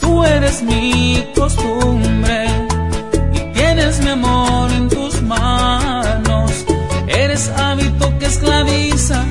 [0.00, 2.46] Tú eres mi costumbre
[3.34, 6.50] y tienes mi amor en tus manos.
[7.08, 9.24] Eres hábito que esclaviza,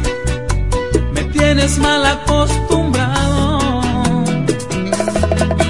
[1.14, 3.82] me tienes mal acostumbrado.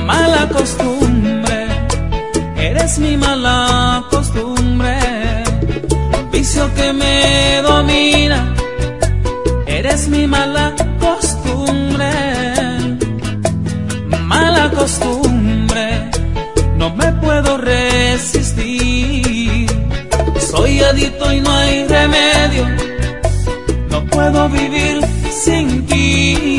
[0.06, 1.68] Mala costumbre,
[2.58, 4.96] eres mi mala costumbre.
[6.32, 8.54] Vicio que me domina,
[9.66, 10.65] eres mi mala
[20.98, 22.68] y no hay remedio,
[23.90, 26.55] no puedo vivir sin ti.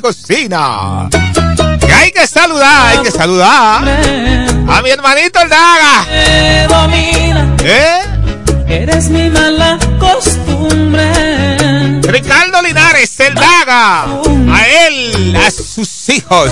[0.00, 1.08] Y Cocina.
[1.94, 3.82] Hay que saludar, hay que saludar
[4.68, 6.06] a mi hermanito el Daga.
[7.62, 8.00] ¿Eh?
[8.68, 11.10] eres mi mala costumbre.
[12.02, 14.04] Ricardo Linares, el Daga.
[14.04, 16.50] A él, a sus hijos.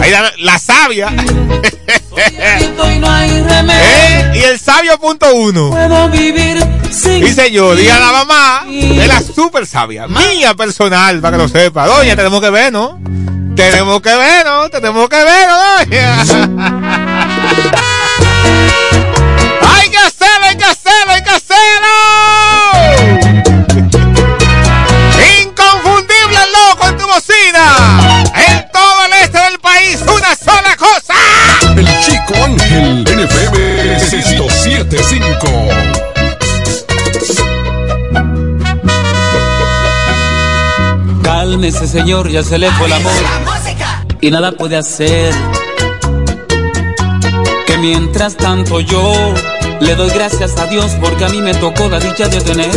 [0.00, 1.08] Ahí la, la sabia.
[2.16, 2.72] ¿Eh?
[4.34, 5.70] Y el sabio punto uno.
[5.70, 6.77] Puedo vivir
[7.50, 7.80] yo, ti.
[7.82, 11.86] diga a la mamá de la super sabia, mía personal, para que lo sepa.
[11.86, 12.98] Doña, tenemos que ver, ¿no?
[13.54, 14.68] Tenemos que ver, ¿no?
[14.70, 16.24] Tenemos que ver, ¿no, doña?
[41.88, 43.12] Señor, ya se le fue el amor.
[44.20, 45.34] Y nada puede hacer.
[47.66, 49.34] Que mientras tanto yo
[49.80, 52.70] le doy gracias a Dios porque a mí me tocó la dicha de tener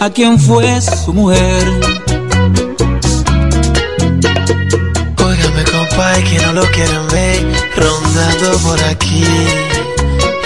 [0.00, 1.64] a quien fue su mujer.
[5.24, 9.24] Óigame, compadre, que no lo quieren ver rondando por aquí.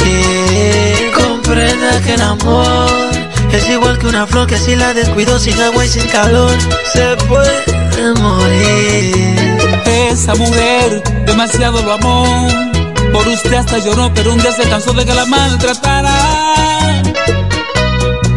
[0.05, 3.20] Y comprenda que el amor
[3.53, 6.57] es igual que una flor que si la descuido sin agua y sin calor
[6.93, 9.59] se puede morir.
[10.11, 12.49] Esa mujer demasiado lo amó.
[13.13, 17.03] Por usted hasta lloró, pero un día se cansó de que la maltratara.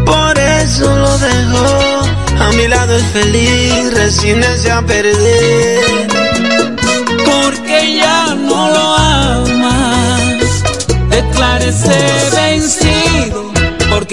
[0.06, 2.02] Por eso lo dejó.
[2.40, 6.08] A mi lado es feliz, resígnese a perder.
[7.26, 10.64] Porque ya no lo amas.
[11.10, 11.96] Declárese
[12.36, 13.43] vencido.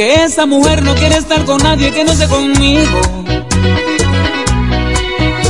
[0.01, 3.01] Porque esa mujer no quiere estar con nadie que no esté conmigo.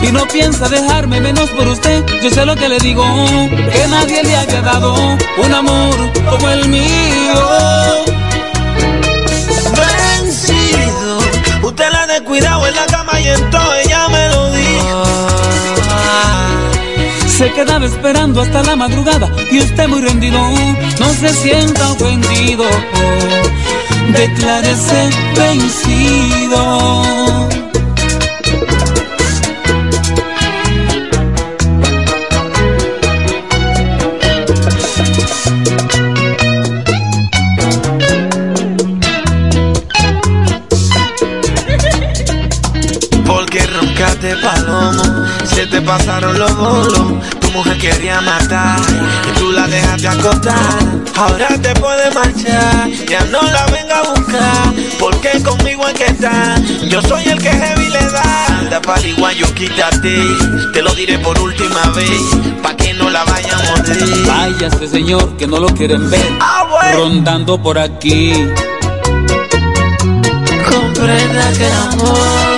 [0.02, 2.05] y no piensa dejarme menos por usted.
[2.20, 3.05] Yo sé lo que le digo,
[3.73, 5.94] que nadie le haya dado un amor
[6.29, 7.41] como el mío.
[9.79, 11.19] Vencido,
[11.62, 15.05] usted la ha descuidado en la cama y entonces ella me lo dijo.
[17.38, 20.41] Se quedaba esperando hasta la madrugada y usted muy rendido,
[20.99, 22.64] no se sienta ofendido.
[24.12, 26.60] Declárese vencido.
[45.70, 47.25] Te pasaron los bolos.
[47.40, 48.78] Tu mujer quería matar
[49.28, 50.56] y tú la dejaste acostar.
[51.17, 54.75] Ahora te puedes marchar, ya no la venga a buscar.
[54.99, 56.56] Porque conmigo es que está,
[56.88, 58.46] yo soy el que heavy le da.
[58.58, 60.17] Anda pa'l iguayo, quítate,
[60.72, 62.20] te lo diré por última vez,
[62.62, 64.26] pa' que no la vayan a morder.
[64.26, 66.37] Váyase, señor, que no lo quieren ver.
[66.40, 66.99] Ah, bueno.
[66.99, 68.32] Rondando por aquí.
[70.69, 72.50] Comprenda que el amor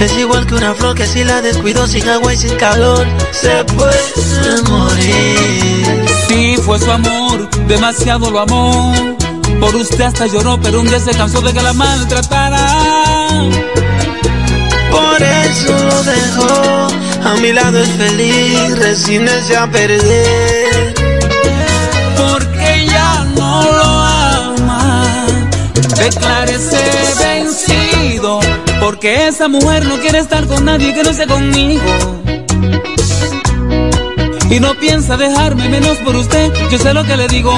[0.00, 3.64] es igual que una flor que si la descuido sin agua y sin calor se
[3.64, 6.04] puede morir.
[6.28, 8.94] Sí, fue su amor, demasiado lo amó.
[9.60, 12.66] Por usted hasta lloró, pero un día se cansó de que la maltratara.
[14.90, 16.88] Por eso lo dejó,
[17.24, 20.94] a mi lado es feliz, resígnese a perder.
[22.16, 24.02] Porque ya no lo
[24.62, 25.04] ama.
[25.96, 27.35] Declárese.
[28.86, 31.82] Porque esa mujer no quiere estar con nadie que no sea conmigo.
[34.48, 36.52] Y no piensa dejarme menos por usted.
[36.70, 37.52] Yo sé lo que le digo,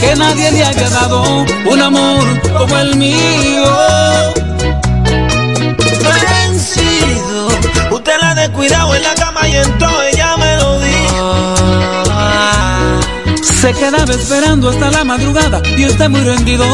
[0.00, 1.22] que nadie le haya dado
[1.70, 2.24] un amor
[2.58, 3.64] como el mío.
[6.48, 7.46] Vencido,
[7.92, 11.54] usted la ha descuidado en la cama y entonces ella me lo dijo.
[13.40, 16.66] Se quedaba esperando hasta la madrugada y usted muy rendido,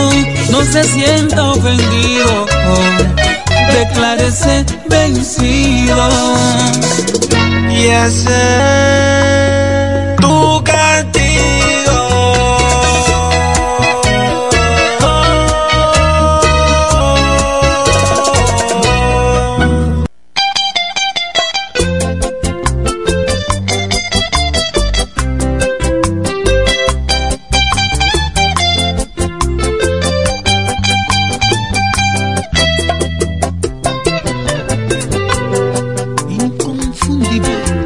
[0.50, 2.47] no se sienta ofendido.
[3.73, 6.09] Declárese vencido.
[7.71, 9.31] Y ese
[37.34, 37.81] Igbo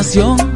[0.00, 0.49] imaginación.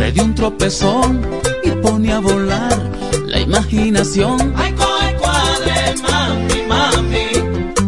[0.00, 1.20] Se dio un tropezón
[1.62, 2.78] y pone a volar
[3.26, 4.54] la imaginación.
[4.56, 7.26] Ay, coge cuadre, mami, mami.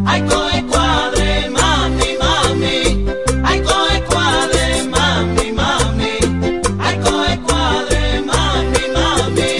[0.04, 3.06] Ay, coge cuadre, mami, mami.
[3.42, 6.14] Ay, coge cuadre, mami, mami.
[6.84, 9.52] Ay, coge cuadre, mami, mami.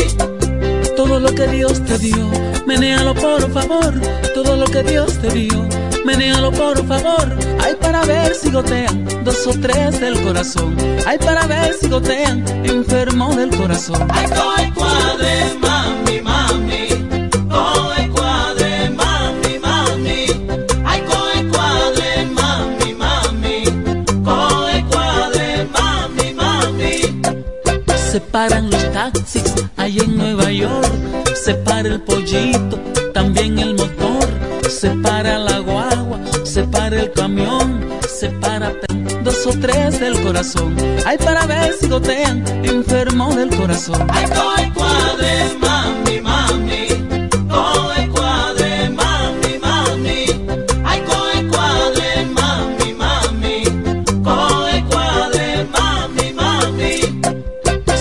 [0.94, 2.30] Todo lo que Dios te dio,
[2.66, 3.94] menéalo por favor.
[4.35, 5.59] Todo lo que Dios te dio,
[6.12, 7.26] menéalo por favor.
[7.61, 10.76] Ay, para ver si gotean dos o tres del corazón.
[11.07, 14.07] Ay, para ver si gotean enfermo del corazón.
[14.11, 15.35] Ay, coge cuadre,
[15.66, 16.85] mami, mami.
[17.54, 20.21] Coge cuadre, mami, mami.
[20.85, 21.00] Ay,
[21.52, 23.59] cuadre, mami, mami.
[24.28, 26.95] Coge cuadre, mami, mami.
[28.11, 30.92] Se paran los taxis ahí en Nueva York.
[31.35, 32.78] Se para el pollito,
[37.02, 37.80] el camión.
[38.09, 38.73] Se para
[39.23, 40.76] dos o tres del corazón.
[41.04, 44.06] Ay, para ver si gotean enfermo del corazón.
[44.11, 46.87] Ay, coge cuadre, mami, mami.
[47.49, 50.25] Coge cuadre, mami, mami.
[50.85, 53.64] Ay, coge cuadre, mami, mami.
[54.23, 57.00] Coge cuadre, mami, mami.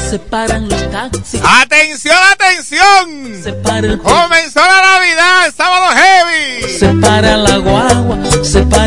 [0.10, 1.42] Se paran los taxis.
[1.44, 3.44] Atención, atención.
[3.44, 3.98] Se para el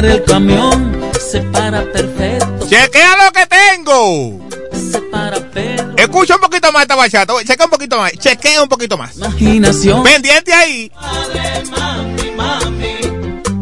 [0.04, 4.48] para el camión, se para perfecto, Chequea lo que tengo.
[4.72, 7.32] se para pero Escucha un poquito más esta bachata.
[7.44, 8.12] Chequea un poquito más.
[8.12, 9.16] Chequea un poquito más.
[9.16, 10.02] imaginación.
[10.02, 10.90] Pendiente ahí.
[10.90, 12.96] Cuadre, mami, mami.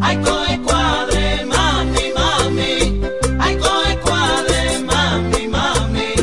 [0.01, 3.01] Ay, coge cuadre, mami, mami.
[3.39, 6.13] Ay, coge cuadre, mami, mami.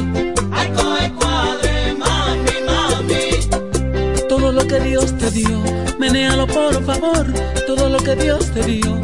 [0.52, 4.28] Ay, coge cuadre, mami, mami.
[4.28, 5.62] Todo lo que Dios te dio,
[5.98, 7.26] menéalo por favor.
[7.66, 8.99] Todo lo que Dios te dio,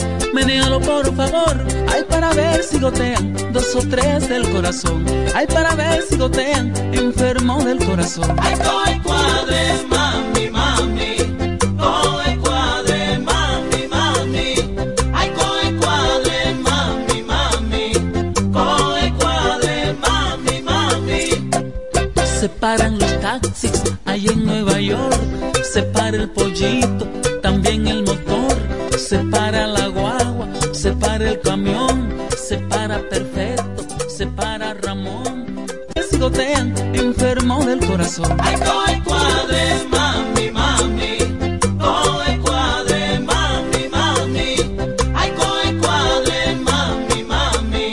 [0.47, 1.57] menéalo por favor.
[1.93, 5.05] Ay, para ver si gotean dos o tres del corazón.
[5.35, 8.37] Ay, para ver si gotean enfermo del corazón.
[8.41, 11.17] Ay, coge cuadre, mami, mami.
[11.83, 14.55] Coge cuadre, mami, mami.
[15.13, 16.39] Ay, coge cuadre,
[16.69, 17.87] mami, mami.
[18.53, 21.23] Coge cuadre, mami, mami.
[22.41, 25.21] Se paran los taxis ahí en Nueva York.
[25.73, 27.07] Se para el pollito,
[31.37, 32.09] el camión.
[32.37, 35.67] Se para perfecto, se para Ramón.
[36.11, 38.37] Se gotean enfermo del corazón.
[38.41, 41.19] Ay, coge cuadre, mami, mami.
[41.79, 44.55] Coge cuadre, mami, mami.
[45.15, 47.93] Ay, coge cuadre, mami, mami.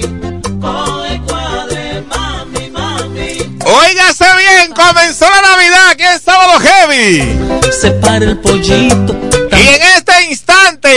[0.62, 3.30] Coge cuadre, mami, mami.
[3.66, 7.72] Óigase bien, comenzó la Navidad aquí en sábado heavy.
[7.72, 9.16] Se para el pollito,
[9.52, 9.93] Y en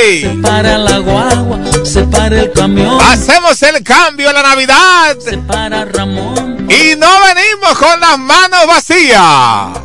[0.07, 5.17] se para la guagua, se para el camión, hacemos el cambio a la Navidad.
[5.19, 9.79] se para Ramón, Y no venimos con las manos vacías.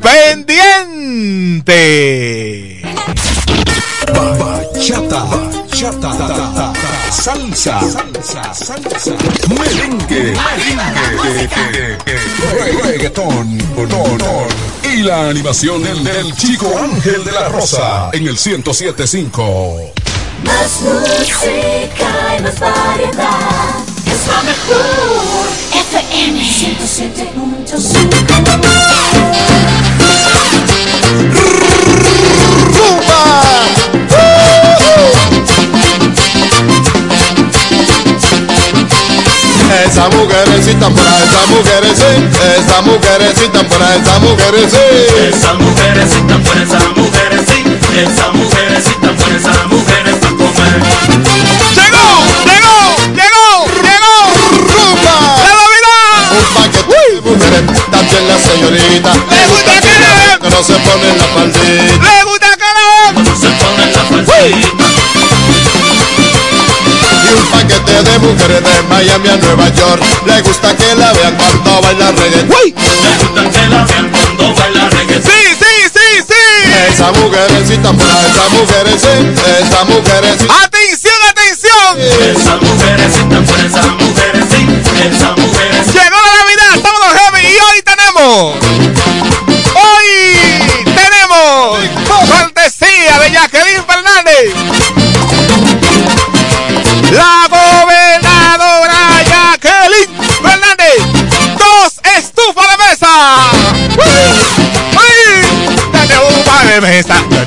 [0.00, 1.34] Pendiente.
[4.38, 6.72] Bachata, bachata,
[7.10, 9.12] salsa, salsa, salsa,
[9.48, 10.36] merengue,
[11.16, 11.98] merengue,
[12.82, 13.58] reggaetón,
[14.94, 19.92] y la animación del, del chico Ángel de la Rosa en el 1075.
[20.44, 23.80] Más música y más variedad.
[24.06, 25.48] Es la mejor.
[25.72, 28.73] FM 107.5.
[40.04, 42.04] Esas mujeres están por ahí, esas mujeres sí.
[42.60, 44.76] Esas mujeres están por ahí, esas mujeres sí.
[45.30, 47.64] Esas mujeres sí están buenas, esas mujeres sí.
[47.96, 50.76] Esas mujeres sí están buenas, esas mujeres para comer.
[51.72, 52.06] ¡Llegó!
[52.44, 52.76] ¡Llegó!
[53.16, 53.48] ¡Llegó!
[53.80, 54.14] ¡Llegó!
[54.76, 55.16] ¡Rumba!
[55.40, 56.36] ¡La Navidad!
[56.36, 59.10] Un paquete de mujeres, también la señorita.
[59.14, 62.33] ¡Le gusta que Que no se pone la faldita.
[67.84, 70.02] De mujeres de Miami a Nueva York.
[70.26, 72.48] Le gusta que la vean cuando baila reggaetón.
[72.50, 75.30] Me gusta que la vean cuando baila reggaetón.
[75.30, 76.44] ¡Sí, sí, sí, sí!
[76.72, 79.14] Ahí, esas mujeres sí.
[79.60, 80.46] Esas mujeres sí.
[80.64, 81.92] ¡Atención, atención!
[81.98, 85.43] Esas mujeres sí están buenas, esas mujeres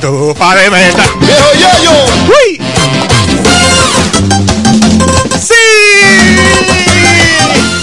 [0.08, 1.04] estufa de mesa.
[1.20, 1.92] Viejo Yayo.
[2.28, 2.62] ¡Uy!
[5.40, 5.54] ¡Sí!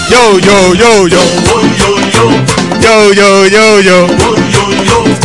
[0.09, 1.19] Yo, yo, yo, yo.
[2.81, 4.07] Yo, yo, yo, yo.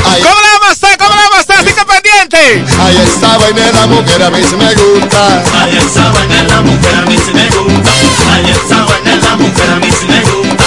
[0.05, 0.99] Ahí, ¿Cómo la vamos a hacer?
[0.99, 1.57] ¿Cómo la vamos a hacer?
[1.57, 2.65] Así que pendiente.
[2.81, 5.43] ahí está vaina la mujer, a mí sí me gusta.
[5.55, 7.91] Ay, esa vaina es la mujer, a mí sí me gusta.
[8.33, 10.65] Ay, esa vaina es la mujer, a mí sí me gusta.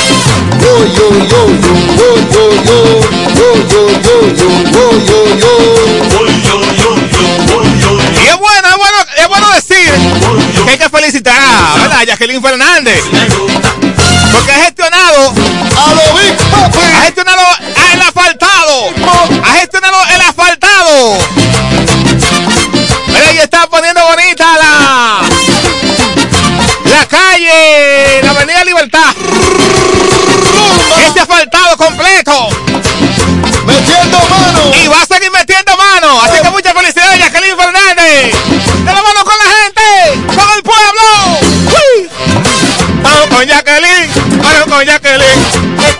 [0.61, 2.63] Yo, yo, yo, yo, yo, yo, yo.
[2.63, 3.22] Yo, yo,
[11.03, 13.03] felicitar a, Jacqueline Fernández.
[14.31, 15.33] Porque ha gestionado,
[15.77, 16.33] A lo Big
[16.95, 17.41] ha gestionado
[17.93, 18.93] el asfaltado.
[19.43, 21.17] Ha gestionado el asfaltado.
[23.07, 25.21] Mira, y está poniendo bonita la,
[26.85, 29.13] la calle, la avenida Libertad.
[31.05, 32.52] Este asfaltado completo.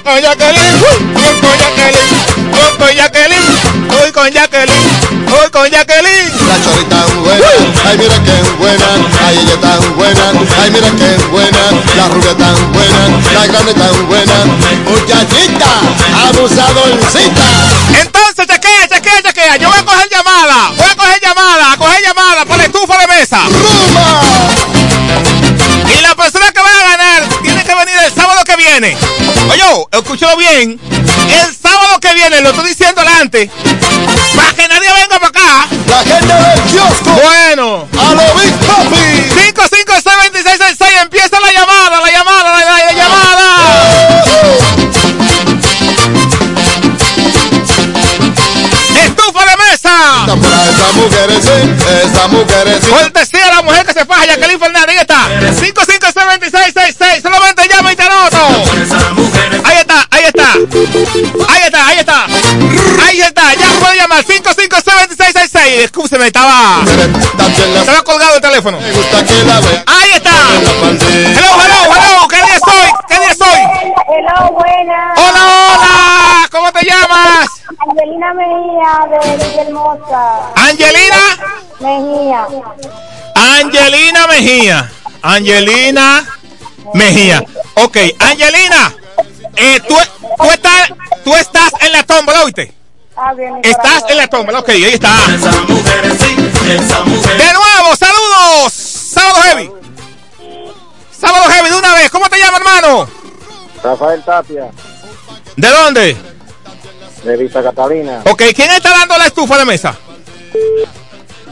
[0.04, 1.14] Con Jacqueline, ¡Uy!
[1.14, 6.32] vamos con Jacqueline, vamos con Jacqueline, voy con Jacqueline, voy con Jacqueline.
[6.48, 7.48] La chorita tan buena,
[7.88, 8.86] ay mira que buena,
[9.26, 14.08] ay ella tan buena, ay mira que buena, la rubia tan buena, la grande tan
[14.08, 14.34] buena,
[14.84, 15.72] muchachita,
[16.28, 17.48] abusadorcita.
[18.02, 19.56] Entonces, chequea, chequea, chequea.
[19.58, 22.98] Yo voy a coger llamada, voy a coger llamada, a coger llamada por la estufa
[22.98, 23.40] de mesa.
[23.48, 24.22] ¡Rumba!
[25.98, 28.98] Y la persona que va a ganar tiene que venir el sábado que viene.
[29.50, 29.64] Oye,
[30.14, 30.80] escúchalo bien.
[31.44, 33.50] El sábado que viene, lo estoy diciendo adelante.
[34.36, 35.68] Para que nadie venga para acá.
[35.90, 37.88] La gente del kiosco, Bueno.
[38.00, 39.30] a lo Big Papi.
[39.54, 44.64] 5562666 empieza la llamada, la llamada, la, la- la llamada.
[49.06, 50.26] Estufa de mesa.
[50.26, 52.90] Sí, esas mujeres, sí.
[52.90, 54.90] Cortesía a la mujer que se faja, Jacqueline Fernández.
[54.90, 55.30] Ahí está.
[55.40, 57.22] 5562666.
[57.22, 58.38] Solamente llama y te anoto.
[61.50, 62.26] Ahí está, ahí está.
[63.06, 63.54] Ahí está.
[63.54, 64.24] Ya puede llamar.
[64.24, 65.58] 5562666.
[65.84, 66.84] Escúcheme, estaba.
[67.76, 68.78] Estaba colgado el teléfono.
[68.78, 70.32] Ahí está.
[70.60, 72.28] Hello, hello, hello.
[72.30, 72.92] ¿Qué día soy?
[73.08, 73.60] ¿Qué día soy?
[74.08, 75.20] Hello, buenas.
[75.20, 76.50] Hola, hola.
[76.52, 77.50] ¿Cómo te llamas?
[77.80, 80.22] Angelina Mejía de Villahermosa.
[80.56, 81.22] Angelina.
[81.80, 82.48] Mejía.
[83.36, 84.92] Angelina Mejía.
[85.22, 86.26] Angelina
[86.94, 87.44] Mejía.
[87.76, 88.94] Ok, Angelina.
[89.56, 89.96] Eh, tú,
[90.38, 90.90] tú, estás,
[91.24, 92.74] tú estás en la tómbola, ¿oíste?
[93.16, 95.10] Ah, bien, Estás en la tómbola, ok, ahí está.
[95.28, 95.38] De
[97.54, 98.74] nuevo, saludos.
[98.74, 99.72] Sábado Heavy.
[101.20, 102.10] Sábado Heavy, de una vez.
[102.10, 103.08] ¿Cómo te llamas, hermano?
[103.84, 104.72] Rafael Tapia,
[105.58, 106.18] ¿De dónde?
[107.24, 108.22] de Vista Catalina.
[108.26, 109.96] Ok, ¿quién está dando la estufa de mesa?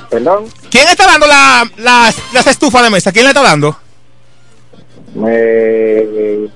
[0.10, 3.12] Perdón, ¿Quién está dando la, las, las estufas de mesa?
[3.12, 3.78] ¿Quién le está dando?
[5.16, 6.50] Me...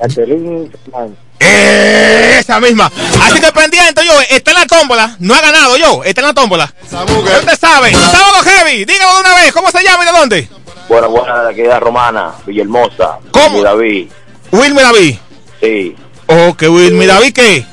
[0.00, 1.18] Jacqueline Fernández.
[1.40, 2.90] Eh, Esa misma.
[3.22, 4.12] Así que pendiente, yo.
[4.30, 5.16] Está en la tómbola.
[5.18, 6.02] No ha ganado yo.
[6.04, 6.72] Está en la tómbola.
[6.90, 7.92] ¿Dónde sabe?
[7.92, 8.84] Sábado Heavy.
[8.84, 9.52] Dígalo de una vez.
[9.52, 10.48] ¿Cómo se llama y de dónde?
[10.88, 13.18] Buena, buena, de aquí de Romana, Villahermosa.
[13.30, 13.60] ¿Cómo?
[13.60, 14.08] Y David,
[14.52, 15.16] Wilmy David.
[15.60, 15.96] sí.
[16.26, 17.64] Ok, Wilmy David, ¿qué?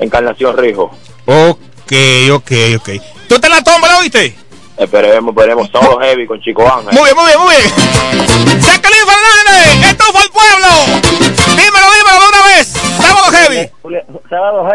[0.00, 0.90] Encarnación Rijo.
[1.26, 1.92] Ok,
[2.32, 2.88] ok, ok.
[3.28, 4.36] ¿Tú estás en la tómbola, oíste?
[4.76, 5.68] Esperemos, esperemos.
[5.70, 6.92] Solo heavy con Chico Ángel.
[6.92, 8.60] Muy bien, muy bien, muy bien.
[8.60, 10.68] Jacqueline Fernández, esto fue el pueblo.
[11.56, 12.68] Dímelo, dímelo de una vez.
[12.68, 13.70] Sábado Heavy.
[14.28, 14.68] Sábado,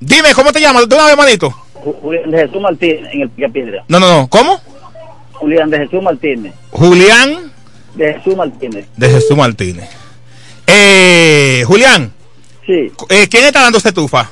[0.00, 0.88] Dime, ¿cómo te llamas?
[0.88, 1.50] De una vez, manito.
[1.72, 3.84] Julián de Jesús Martínez en el Picapiedra.
[3.88, 4.28] No, no, no.
[4.28, 4.60] ¿Cómo?
[5.32, 6.52] Julián de Jesús Martínez.
[6.70, 7.52] Julián
[7.94, 8.86] De Jesús Martínez.
[8.96, 9.88] De Jesús Martínez.
[10.66, 12.12] Eh, Julián,
[12.66, 12.92] Sí.
[13.08, 14.28] eh, ¿quién está dando esta estufa?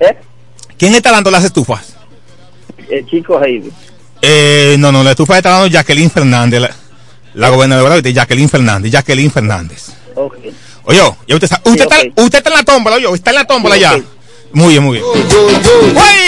[0.00, 0.16] ¿Eh?
[0.78, 1.94] ¿Quién está dando las estufas?
[2.90, 3.70] El chico Heidi.
[4.22, 6.70] Eh, no, no, la estufa está dando Jacqueline Fernández, la,
[7.34, 9.88] la gobernadora de Jacqueline Fernández, Jacqueline Fernández.
[10.14, 10.34] Ok.
[10.84, 12.12] Oye, ya usted, sabe- usted, Sí, está, ok.
[12.26, 13.94] usted está en la tómbola, oye, está en la tómbola Sí, ya.
[13.94, 14.04] ok.
[14.52, 15.04] Muy bien, muy bien.
[15.06, 15.22] ¡Uy!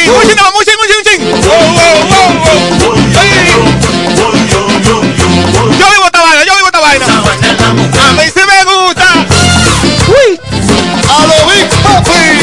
[0.07, 2.33] ¡Muchín, no, muchín, muchín, muchín!
[4.53, 7.07] Yo vivo esta vaina, yo vivo esta vaina.
[7.07, 9.27] A mí sí me gusta.
[10.09, 10.41] ¡Uy!
[11.09, 12.42] A lo Big Papi.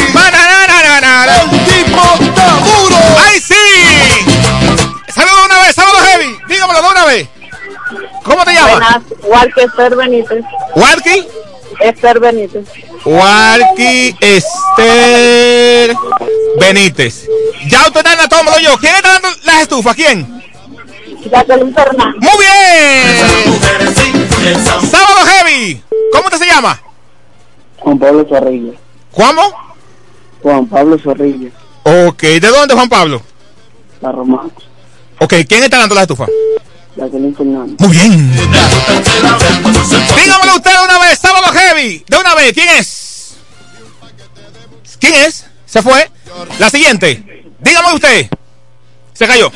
[8.30, 8.70] ¿Cómo te llamas?
[8.70, 10.44] Buenas, Walker Esther Benítez.
[10.76, 11.26] Walkie.
[11.80, 12.64] Esther Benítez.
[13.04, 15.96] Walkie Esther
[16.60, 17.26] Benítez.
[17.66, 18.78] Ya usted está en la tómbola yo.
[18.78, 19.96] ¿Quién está dando las estufas?
[19.96, 20.42] ¿Quién?
[21.28, 22.20] Jacqueline Fernández.
[22.20, 23.60] Muy bien.
[24.64, 25.82] Sábado Heavy.
[26.12, 26.80] ¿Cómo te se llama?
[27.78, 28.72] Juan Pablo Zorrilla.
[29.10, 29.42] ¿Cómo?
[30.40, 31.50] Juan Pablo Zorrilla.
[31.82, 33.20] Ok, ¿de dónde Juan Pablo?
[34.00, 34.50] La Romana.
[35.18, 36.28] Ok, ¿quién está dando las estufas?
[37.78, 38.30] Muy bien.
[40.16, 42.04] Dígamelo usted de una vez, sábado heavy.
[42.06, 43.36] De una vez, ¿quién es?
[44.98, 45.46] ¿Quién es?
[45.64, 46.10] ¿Se fue?
[46.58, 47.24] La siguiente.
[47.60, 48.28] Dígamelo usted.
[49.14, 49.50] Se cayó.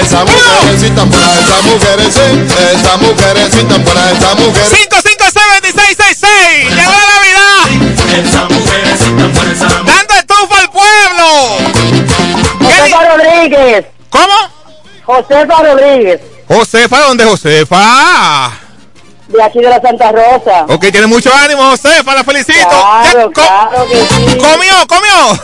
[0.00, 4.64] Esa mujercita por ahí, esa mujercita, esa mujercita por ahí, esa mujer.
[4.64, 6.26] 557-1666.
[6.70, 7.64] Llegó la Navidad.
[9.86, 11.26] Dando estufa al pueblo.
[12.94, 13.86] Josefa Rodríguez.
[14.10, 14.34] ¿Cómo?
[15.04, 16.20] Josefa Rodríguez.
[16.48, 18.52] Josefa, ¿dónde Josefa?
[19.28, 20.66] De aquí de la Santa Rosa.
[20.68, 22.58] Ok, tiene mucho ánimo, Josefa, la felicito.
[22.70, 24.38] Ya, Claro, co- claro que sí.
[24.38, 25.40] ¿Comió, comió?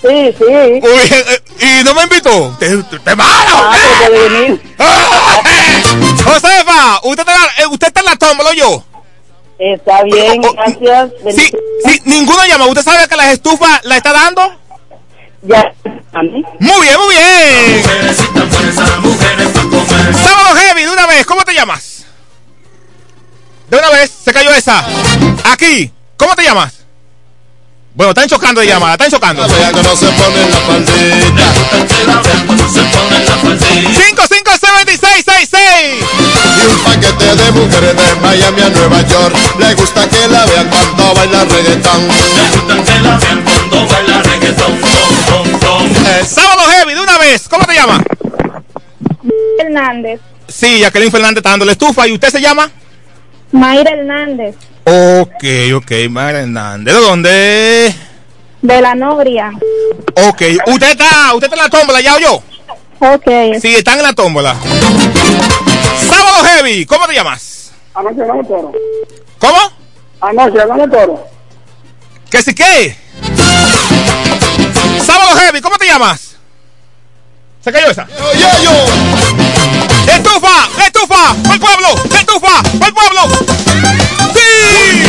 [0.00, 0.44] Sí, sí.
[0.44, 1.42] Uy, eh,
[1.80, 2.54] y no me invitó.
[2.58, 3.76] Te, te mala, Ah,
[4.10, 4.62] venir.
[6.24, 8.84] Josefa, usted está, eh, usted está en la tómbola, ¿o yo.
[9.58, 11.10] Está bien, Oh, oh, gracias.
[11.34, 11.52] Sí,
[11.84, 12.66] sí, ninguno llama.
[12.66, 14.42] ¿Usted sabe que las estufas la está dando?
[15.44, 15.74] Ya.
[16.12, 16.22] ¿A?
[16.22, 17.82] Muy bien, muy bien.
[20.24, 22.06] Sábado Heavy, de una vez, ¿cómo te llamas?
[23.68, 24.84] De una vez, se cayó esa.
[25.52, 26.83] Aquí, ¿cómo te llamas?
[27.94, 29.46] Bueno, están chocando de llamada, están chocando.
[29.46, 31.54] Vea que no se pone la faldita.
[34.10, 36.02] 55666.
[36.58, 39.36] Y un paquete de mujeres de Miami a Nueva York.
[39.60, 42.08] Le gusta que la vean cuando baila reggaetón.
[46.06, 48.02] Eh, Sábado Heavy, de una vez, ¿cómo te llamas?
[49.60, 50.20] Hernández.
[50.48, 52.08] Sí, Jacqueline Fernández está dando la estufa.
[52.08, 52.68] ¿Y usted se llama?
[53.54, 54.56] Mayra Hernández.
[54.84, 55.44] Ok,
[55.76, 56.92] ok, Mayra Hernández.
[56.92, 57.94] ¿De dónde?
[58.60, 59.52] De la Nogria.
[60.16, 62.34] Ok, usted está, usted está en la tómbola, ¿ya oyó?
[62.98, 63.30] Ok.
[63.62, 64.56] Sí, están en la tómbola.
[66.08, 67.70] Sábado Heavy, ¿cómo te llamas?
[67.94, 68.72] Anoche ganó toro.
[69.38, 69.58] ¿Cómo?
[70.20, 71.28] Anoche ganó toro.
[72.28, 72.96] ¿Que si qué?
[75.06, 76.36] Sábado Heavy, ¿cómo te llamas?
[77.62, 78.08] ¿Se cayó esa?
[78.32, 80.12] Oye, yo.
[80.12, 80.73] ¡Estufa!
[81.04, 81.30] ¡Estufa!
[81.52, 81.88] ¡Al pueblo!
[82.18, 82.60] ¡Estufa!
[82.80, 83.28] ¡Al pueblo!
[84.32, 85.04] ¡Sí!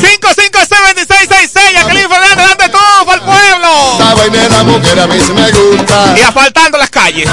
[0.00, 1.72] ¡Cinco, cinco, seven, seis, seis, seis!
[1.72, 3.92] ¡Jacqueline Fernández, dando estufa al pueblo!
[3.92, 6.18] Esta vaina de la mujer a mí sí me gusta.
[6.18, 7.30] Y asfaltando las calles.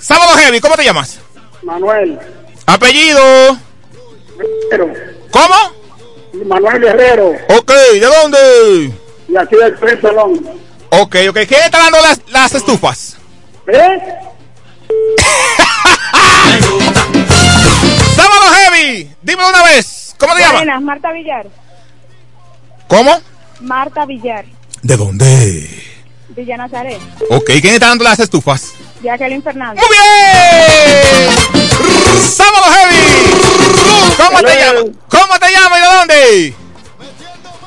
[0.00, 1.18] Sábado Heavy, ¿cómo te llamas?
[1.62, 2.20] Manuel.
[2.66, 3.58] Apellido.
[4.70, 4.94] Guerrero.
[5.32, 6.44] ¿Cómo?
[6.46, 7.30] Manuel Guerrero.
[7.48, 8.92] Ok, ¿de dónde?
[9.26, 10.40] Y aquí del Pelón.
[10.90, 11.38] Ok, ok.
[11.48, 13.16] ¿Quién está dando las, las estufas?
[13.66, 14.00] ¿Eh?
[18.16, 20.14] Sábado Heavy, dímelo una vez.
[20.18, 20.56] ¿Cómo te llamas?
[20.56, 21.46] Buenas, Marta Villar.
[22.88, 23.20] ¿Cómo?
[23.60, 24.44] Marta Villar.
[24.82, 25.68] ¿De dónde?
[26.30, 27.00] Villa Nazaret.
[27.30, 28.72] Ok, ¿quién está dando las estufas?
[29.02, 29.82] Jacqueline Fernández.
[29.84, 31.30] ¡Muy bien!
[32.20, 32.96] ¡Sábado Heavy!
[34.16, 34.84] ¿Cómo te llamas?
[35.08, 36.54] ¿Cómo te llamas y de dónde?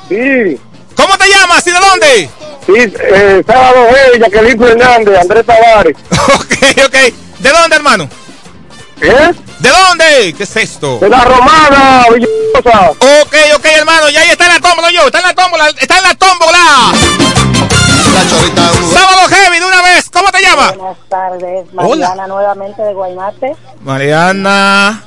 [0.08, 0.60] Sí.
[0.96, 2.30] ¿Cómo te llamas y de dónde?
[2.66, 5.96] Sí, eh, sábado hey, Jacqueline Fernández, Andrés Tavares.
[6.34, 6.96] Ok, ok.
[7.38, 8.08] ¿De dónde, hermano?
[9.00, 9.32] ¿Eh?
[9.60, 10.34] ¿De dónde?
[10.36, 10.98] ¿Qué es esto?
[10.98, 12.90] De la Romana, Villarosa.
[12.90, 14.08] Ok, ok, hermano.
[14.08, 15.06] Ya ahí está en la tómbola yo.
[15.06, 15.68] Está en la tómbola.
[15.68, 16.92] Está en la tómbola.
[18.14, 18.72] La chorita.
[18.92, 20.10] Sábado Heavy, de una vez.
[20.10, 20.76] ¿Cómo te llamas?
[20.76, 22.08] Buenas tardes, Hola.
[22.08, 23.56] Mariana nuevamente de Guaymate.
[23.82, 25.04] Mariana.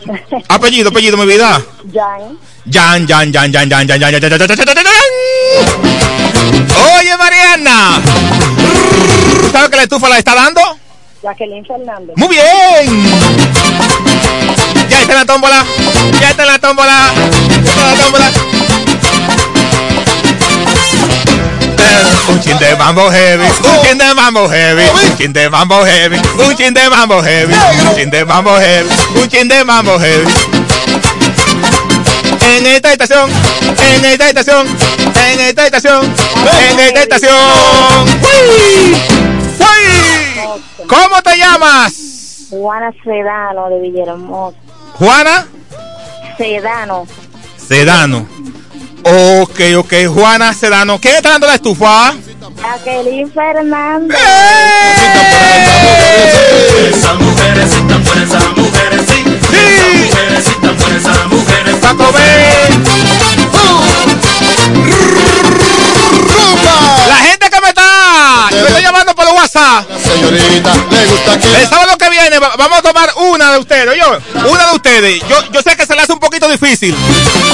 [0.47, 1.61] Apellido, apellido, mi vida.
[1.93, 2.37] Jan.
[2.71, 6.08] Jan, Jan, Jan, Jan, Jan, Jan, Jan, Jan, Jan, Jan, Jan, Jan, Jan, Jan.
[6.97, 8.01] Oye, Mariana.
[9.51, 10.61] ¿Sabes que la estufa la está dando?
[11.21, 12.15] Jacqueline Fernández.
[12.15, 12.43] Muy bien.
[14.89, 15.65] Ya está en la tómbola.
[16.21, 17.13] Ya está en la tómbola.
[17.49, 18.31] Ya está en la tómbola.
[22.29, 26.15] Un chin de mambo heavy, un chin de mambo heavy, un chin de mambo heavy,
[26.37, 30.31] un chin de mambo heavy, un chin de mambo heavy, un chin de mambo heavy.
[32.55, 33.31] En esta estación,
[33.93, 34.67] en esta estación,
[35.15, 36.05] en esta estación,
[36.71, 37.35] en esta estación.
[38.21, 38.95] ¡Uy!
[39.59, 40.87] ¡Uy!
[40.87, 41.93] ¿Cómo te llamas?
[42.49, 44.57] Juana Sedano de Villahermosa.
[44.93, 45.47] Juana
[46.37, 47.07] Sedano.
[47.57, 48.27] Sedano.
[49.03, 50.99] Ok, ok, Juana Sedano.
[50.99, 52.13] ¿Quién está dando la estufa?
[52.61, 54.17] Jacqueline Fernández.
[56.89, 59.23] Esas mujeres sí tan buenas, esas mujeres sí.
[59.53, 61.75] Esas mujeres sí tan buenas, esas mujeres.
[61.75, 63.18] Pa' comer.
[68.61, 69.85] Me está llamando por WhatsApp.
[69.97, 71.47] Señorita, le gusta aquí.
[71.61, 74.01] El sábado que viene va- vamos a tomar una de ustedes, oye,
[74.49, 75.21] una de ustedes.
[75.27, 76.95] Yo, yo sé que se le hace un poquito difícil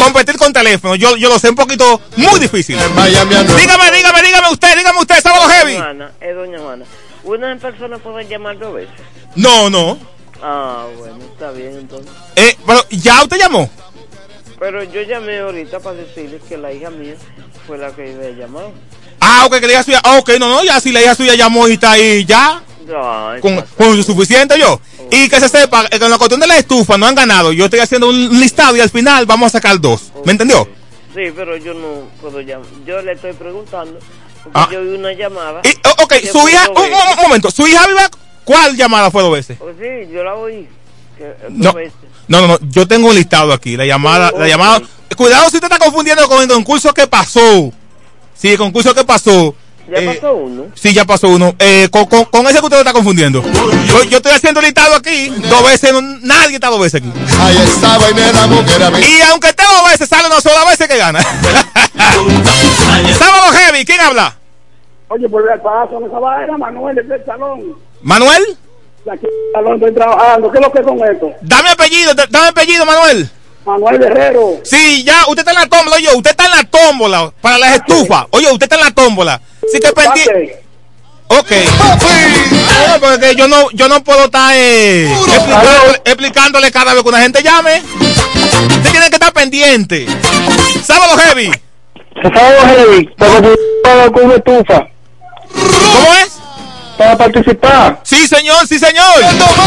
[0.01, 0.95] competir con teléfono.
[0.95, 2.77] Yo, yo lo sé un poquito muy difícil.
[2.77, 5.75] Dígame, dígame, dígame usted, dígame usted, sábado heavy.
[5.77, 6.85] Juana, es doña Juana.
[7.23, 8.93] Una persona puede llamar dos veces.
[9.35, 9.97] No, no.
[10.43, 12.11] Ah, bueno, está bien entonces.
[12.35, 13.69] Eh, pero ya usted llamó.
[14.59, 17.15] Pero yo llamé ahorita para decirles que la hija mía
[17.67, 18.71] fue la que había llamado.
[19.19, 20.01] Ah, ok, que la hija suya.
[20.03, 22.61] ah, ok, no, no, ya si la hija suya llamó y está ahí ya.
[23.41, 24.79] Con, con suficiente yo.
[25.11, 27.51] Y que se sepa, eh, con la cuestión de la estufa no han ganado.
[27.51, 30.11] Yo estoy haciendo un listado y al final vamos a sacar dos.
[30.23, 30.67] ¿Me entendió?
[31.15, 32.67] Sí, pero yo no puedo llamar.
[32.85, 33.99] Yo le estoy preguntando.
[34.43, 34.69] Porque Ah.
[34.71, 35.61] yo vi una llamada.
[35.63, 38.01] Y, oh, ok, que su hija, un, momento, su hija vive.
[38.43, 39.57] ¿Cuál llamada fue dos veces?
[39.57, 40.67] Pues sí, yo la oí.
[41.17, 41.93] Que, dos No, veces.
[42.27, 43.75] no, no, no, yo tengo un listado aquí.
[43.77, 44.81] La llamada, la llamada.
[45.17, 47.71] Cuidado si usted está confundiendo con el concurso que pasó.
[48.37, 49.55] Sí, el concurso que pasó.
[49.89, 50.63] Ya Eh, pasó uno.
[50.73, 51.53] Sí, ya pasó uno.
[51.59, 53.43] Eh, con, con- con ese que usted lo está confundiendo.
[53.87, 55.27] Yo, yo estoy haciendo el listado aquí.
[55.29, 57.11] Dos veces, no- nadie está dos veces aquí.
[57.39, 58.99] Ahí está, vaina la mujer a mí.
[58.99, 61.21] Y aunque esté dos veces, sale una sola vez que gana.
[63.17, 64.35] Sábado Heavy, ¿quién habla?
[65.07, 67.75] Oye, por el paso, esa vaina, Manuel, de el salón.
[68.01, 68.43] ¿Manuel?
[69.05, 70.51] De aquí el salón estoy trabajando.
[70.51, 71.31] ¿Qué es lo que es con esto?
[71.41, 73.29] Dame apellido, dame apellido, Manuel.
[73.65, 74.59] Manuel Guerrero.
[74.63, 77.75] Sí, ya, usted está en la tómbola, oye, usted está en la tómbola para las
[77.75, 78.25] estufas.
[78.31, 79.41] Oye, usted está en la tómbola.
[79.71, 80.63] Sí que pendiente.
[81.27, 81.49] Ok.
[81.49, 87.21] Bueno, porque yo no, yo no puedo estar eh, explicándole, explicándole cada vez que una
[87.21, 87.81] gente llame.
[87.81, 90.05] Usted tiene que estar pendiente.
[90.83, 91.51] Sábado Heavy.
[92.21, 93.09] Sábado Heavy,
[93.83, 94.87] para con una estufa.
[95.51, 96.34] ¿Cómo es?
[96.97, 97.99] Para participar.
[98.03, 99.19] Sí, señor, sí, señor.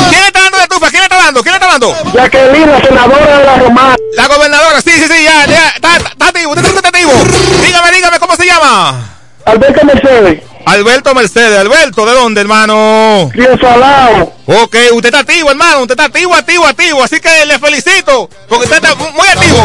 [0.08, 0.90] ¿Quién está dando la estufa?
[0.90, 1.42] ¿Quién está dando?
[1.42, 1.94] ¿Quién está dando?
[2.14, 3.96] Jacqueline, la senadora de la Romana.
[4.14, 7.12] La gobernadora, sí, sí, sí, ya, ya, está, está, está activo, está activo.
[7.62, 9.17] Dígame, dígame, ¿cómo se llama?
[9.48, 10.42] Alberto Mercedes.
[10.66, 13.30] Alberto Mercedes, Alberto, ¿de dónde, hermano?
[13.32, 14.32] Río Salado.
[14.46, 18.64] Ok, usted está activo, hermano, usted está activo, activo, activo, así que le felicito, porque
[18.64, 19.64] usted está mu- muy activo.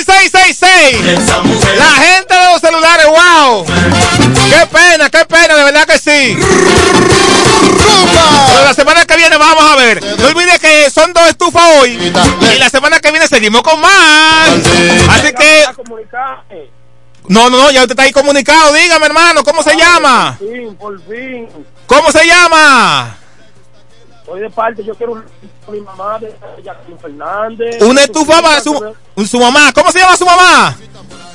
[0.00, 1.18] 557666.
[1.78, 3.64] La gente de los celulares, wow.
[3.64, 6.36] Qué pena, qué pena, de verdad que sí.
[8.52, 10.02] Pero la semana que viene vamos a ver.
[10.18, 11.92] No olvide que son dos estufas hoy.
[12.54, 14.48] Y la semana que viene seguimos con más.
[15.08, 15.64] Así que.
[17.30, 18.72] No, no, no, ya usted está ahí comunicado.
[18.74, 20.36] Dígame, hermano, ¿cómo se llama?
[20.38, 21.48] Por fin, por fin.
[21.86, 23.16] ¿Cómo se llama?
[24.26, 25.24] Hoy de parte, yo quiero un-
[25.72, 27.80] mi mamá de Jacqueline Fernández.
[27.82, 28.94] Una estufa para su,
[29.28, 29.72] su mamá.
[29.72, 30.76] ¿Cómo se llama su mamá?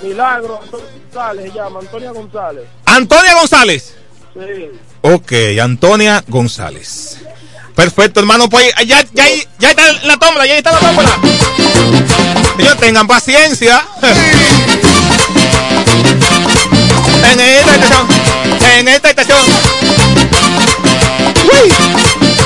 [0.03, 2.63] Milagro, Antonio González se llama, Antonia González.
[2.85, 3.95] Antonia González.
[4.33, 4.69] Sí.
[5.01, 5.31] Ok,
[5.61, 7.19] Antonia González.
[7.73, 8.49] Perfecto, hermano.
[8.49, 9.25] Pues ya, ya,
[9.59, 11.09] ya está la tómbola, ya está la tómbola.
[12.57, 13.81] Ellos tengan paciencia.
[17.23, 18.07] En esta estación,
[18.77, 19.39] en esta estación.
[21.43, 21.73] ¡Uy!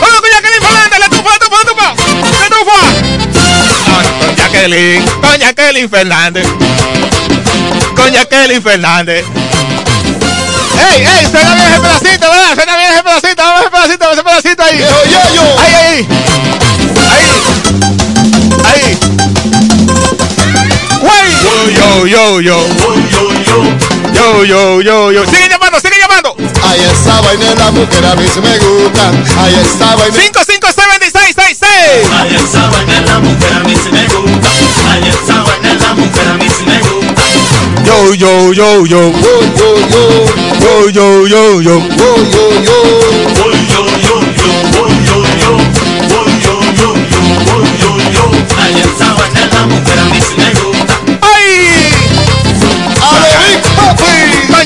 [0.01, 0.99] ¡Vamos con Jacqueline Fernández!
[0.99, 1.88] ¡La tufa, la tufa, la tufa!
[2.39, 2.79] ¡La tufa!
[4.25, 6.47] Con Jacqueline, con Jacqueline Fernández.
[7.95, 9.25] Con Jacqueline Fernández.
[10.93, 11.25] ¡Ey, ey!
[11.29, 12.55] Suena bien ese pedacito, ¿verdad?
[12.55, 14.82] Suena bien ese pedacito, vamos ese pedacito, vamos ese pedacito ahí.
[14.82, 16.08] Ahí, ahí.
[17.10, 17.27] Ahí.
[18.65, 18.97] Ahí.
[21.01, 21.29] Güey.
[21.75, 22.67] Yo, yo, yo.
[23.12, 23.28] Yo,
[24.45, 25.25] yo, yo, yo.
[25.25, 26.35] Sigue llamando, sigue llamando.
[26.63, 29.12] Ahí está, vaina la mujer a mí sí me gusta.
[29.41, 30.15] Ahí está, vaina.
[30.15, 32.12] 55666.
[32.13, 34.49] Ahí esa vaina la mujer a mí sí me gusta.
[34.91, 37.23] Ahí esa vaina la mujer a mí sí me gusta.
[37.85, 39.12] Yo, yo, yo, yo.
[40.59, 41.75] Yo, yo, yo, yo.
[41.79, 43.28] Ahí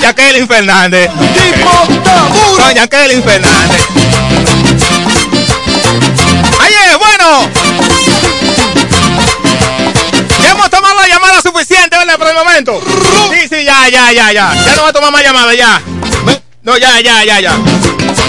[0.04, 1.10] Jacqueline Fernández.
[1.12, 2.62] Tipo taburo.
[2.62, 3.82] Con Jacqueline Fernández.
[6.60, 7.50] Ayer, bueno.
[10.42, 12.18] Ya hemos tomado la llamada suficiente, ¿verdad?
[12.18, 12.82] Por el momento.
[13.32, 14.54] Sí, sí, ya, ya, ya, ya.
[14.54, 15.82] Ya no va a tomar más llamadas, ya.
[16.63, 17.52] No, ya, ya, ya, ya.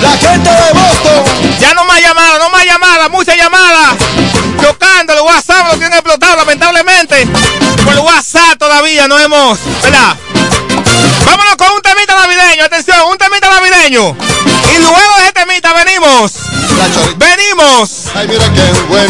[0.00, 1.58] La gente de Boston.
[1.58, 3.96] Ya no más llamadas, no más llamadas, muchas llamadas.
[4.62, 7.26] Chocando, el WhatsApp lo tienen explotado, lamentablemente.
[7.84, 10.16] Por el WhatsApp todavía no hemos, ¿verdad?
[11.24, 14.16] Vámonos con un temita navideño, atención, un temita navideño.
[14.74, 16.32] Y luego de este temita venimos.
[17.16, 18.06] Venimos.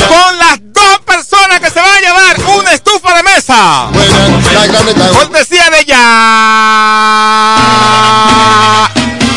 [0.08, 3.88] Con las dos personas que se van a llevar una estufa de mesa.
[3.92, 4.28] Buena,
[5.12, 6.00] Cortesía de ya.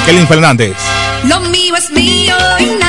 [0.06, 0.76] Kelly Fernández.
[1.24, 2.87] Lo mío es mío y nada.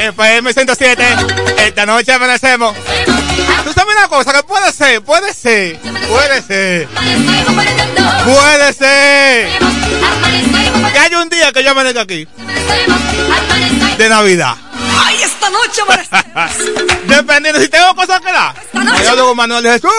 [0.00, 1.04] FM 107.
[1.58, 2.74] Esta noche amanecemos.
[3.64, 4.32] ¿Tú sabes una cosa?
[4.32, 6.88] Que puede ser, puede ser, puede ser.
[8.24, 9.48] Puede ser.
[10.92, 12.26] Que hay un día que yo amanezco aquí.
[13.98, 14.54] De Navidad.
[15.04, 17.06] ¡Ay, esta noche amanecemos!
[17.06, 18.54] Dependiendo si tengo cosas que dar.
[19.04, 19.90] Yo digo Manuel Jesús,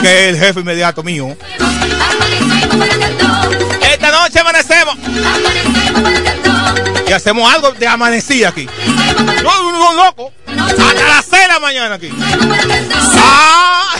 [0.00, 1.36] que es el jefe inmediato mío.
[4.00, 4.96] Esta noche amanecemos.
[7.06, 8.66] Y hacemos algo de amanecida aquí.
[9.42, 10.32] Yo un loco.
[10.46, 12.10] Hasta las 6 de la mañana aquí.
[13.18, 13.92] Ah.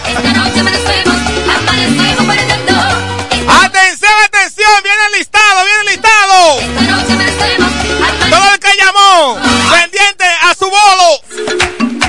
[3.62, 6.60] Atención, atención, viene el listado, viene el listado.
[8.30, 9.38] Todo el que llamó,
[9.70, 11.99] pendiente a su bolo.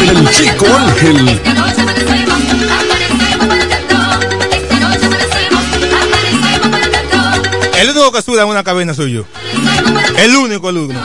[0.00, 1.40] El chico Ángel.
[7.78, 9.24] El único que suda en una cabina soy yo.
[10.18, 11.00] El único, el único.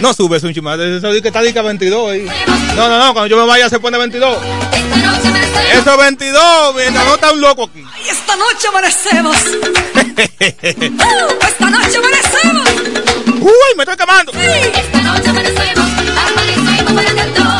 [0.00, 0.98] No sube, es un chimate.
[0.98, 2.26] Eso dice que está dice 22 ahí.
[2.76, 4.38] No, no, no, cuando yo me vaya se pone 22.
[5.72, 7.84] Eso 22, mientras no está un loco aquí.
[7.92, 9.36] Ay, esta noche amanecemos.
[10.12, 12.70] Uh, esta noche amanecemos.
[13.40, 14.32] Uy, me estoy quemando.
[14.32, 14.38] Sí.
[14.74, 16.41] Esta noche amanecemos.
[16.94, 17.51] Para el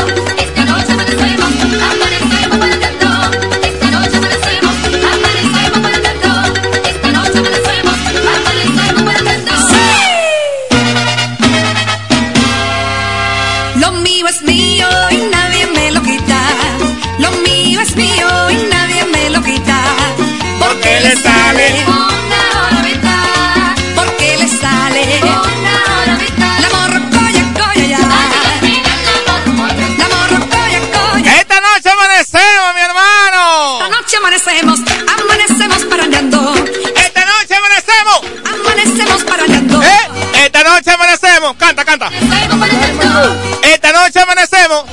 [34.33, 34.81] amanecemos,
[35.21, 36.55] amanecemos parañando.
[36.97, 38.21] Esta noche amanecemos.
[38.51, 39.83] Amanecemos parañando.
[39.83, 40.45] ¿Eh?
[40.45, 41.57] Esta noche amanecemos.
[41.57, 42.09] Canta, canta.
[43.63, 44.85] Esta noche amanecemos.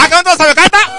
[0.00, 0.54] ¿A qué no sabes?
[0.54, 0.78] Canta.
[0.78, 0.97] Canta,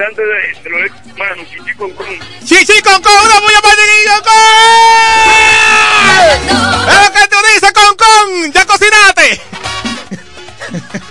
[0.00, 0.80] representante de, de los
[1.10, 2.06] hermanos Chichi con con.
[2.44, 4.32] Chichi con con, una bulla para Chiquillo con.
[6.88, 8.52] Es lo que tú dices, con con.
[8.52, 9.40] Ya cocinaste.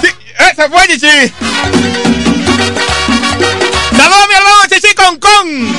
[0.00, 1.32] Sí, eh, se fue Chichi.
[3.96, 5.78] Saludos a mi hermano Chichi con con.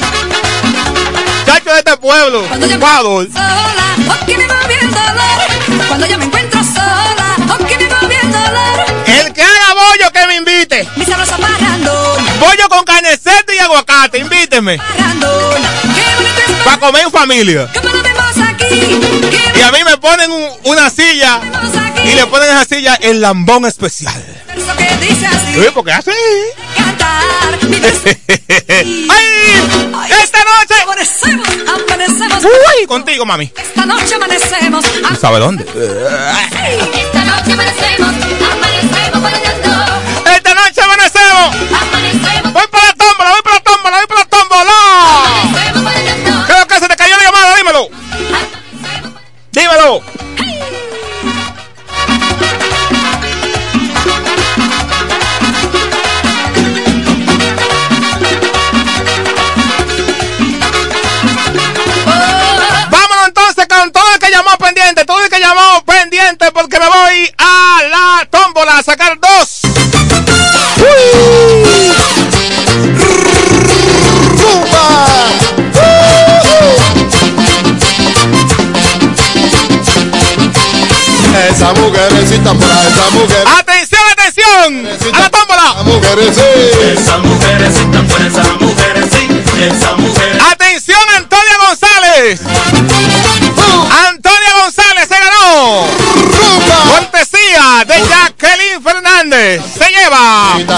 [1.46, 2.44] Chacho de este pueblo.
[2.44, 3.28] Ecuador.
[3.32, 5.88] sola, o que me va bien el dolor.
[5.88, 8.86] Cuando yo me encuentro sola, o que me va bien el dolor.
[9.08, 10.88] El que haga bollo que me invite.
[10.96, 12.15] Mi sabroso parrandón, Bollo
[12.84, 12.96] con
[13.54, 14.80] y aguacate, invíteme.
[16.64, 17.70] Para comer en familia.
[19.56, 21.40] Y a mí me ponen un- una silla
[22.04, 24.14] y le ponen a esa silla el lambón especial.
[24.54, 26.12] Sí, porque así.
[28.76, 29.06] ¡Ay!
[30.24, 30.76] ¡Esta noche!
[30.84, 31.48] Amanecemos,
[31.88, 32.44] amanecemos.
[32.44, 32.86] ¡Uy!
[32.88, 33.52] Contigo, mami.
[33.56, 34.86] Esta noche amanecemos.
[34.86, 35.64] ¿Tú sabes dónde?
[35.64, 38.14] Esta noche amanecemos,
[39.14, 39.32] amanecemos.
[40.36, 41.56] ¡Esta noche amanecemos!
[42.54, 44.74] ¡Voy para la tómbola, voy para la tómbola, voy para la tómbola!
[45.42, 46.46] amanecemos parañando.
[46.46, 47.56] ¿Qué es lo que se te cayó la llamada?
[47.56, 47.90] Dímelo.
[49.52, 50.25] Dímelo.
[100.58, 100.78] Lleva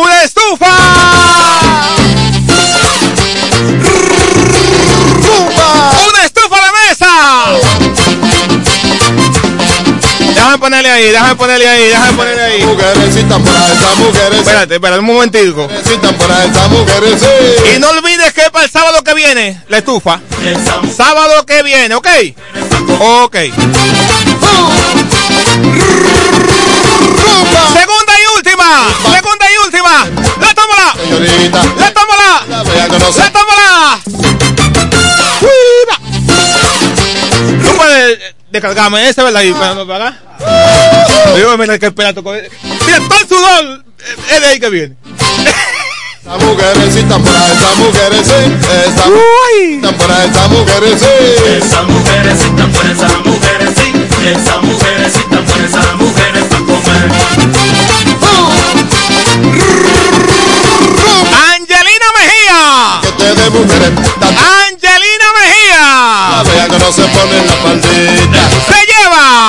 [0.00, 0.76] una estufa.
[6.08, 7.12] ¡Una estufa a la mesa!
[10.34, 12.62] Déjame ponerle ahí, déjame ponerle ahí, déjame ponerle ahí.
[12.64, 14.34] Mujercita por ahí, esa mujer.
[14.34, 15.68] Espérate, espérate un momentico.
[15.70, 17.26] Ahí, esa mujer sí.
[17.74, 20.20] Y no olvides que para el sábado que viene, la estufa.
[20.96, 22.06] Sábado que viene, ¿ok?
[22.98, 23.36] Ok.
[27.72, 28.88] Segunda y última.
[29.12, 30.06] Segunda y última.
[30.40, 30.94] La tómala.
[31.02, 32.42] Señorita, La tómala.
[32.48, 33.24] la voy a conocer.
[33.24, 34.00] ¡La tómala!
[35.40, 35.98] ¡Uiba!
[37.62, 38.18] Tú puedes
[38.50, 39.42] descargarme ese, ¿verdad?
[39.42, 40.18] Y para acá.
[41.38, 42.32] Yo me que espera toco.
[42.32, 44.96] Mira, todo el sudor eh, es de ahí que viene.
[46.36, 49.88] Esta mujerecita por ahí, esta mujerecita, esta por.
[51.56, 57.10] Esa mujerecita por esa mujerecita, esa mujerecita por esa mujeres para comer.
[61.56, 62.60] Angelina Mejía.
[63.00, 63.08] Que.
[64.66, 65.86] Angelina Mejía.
[66.68, 67.54] Que no se pone la.
[67.82, 67.88] Se
[68.86, 69.45] lleva.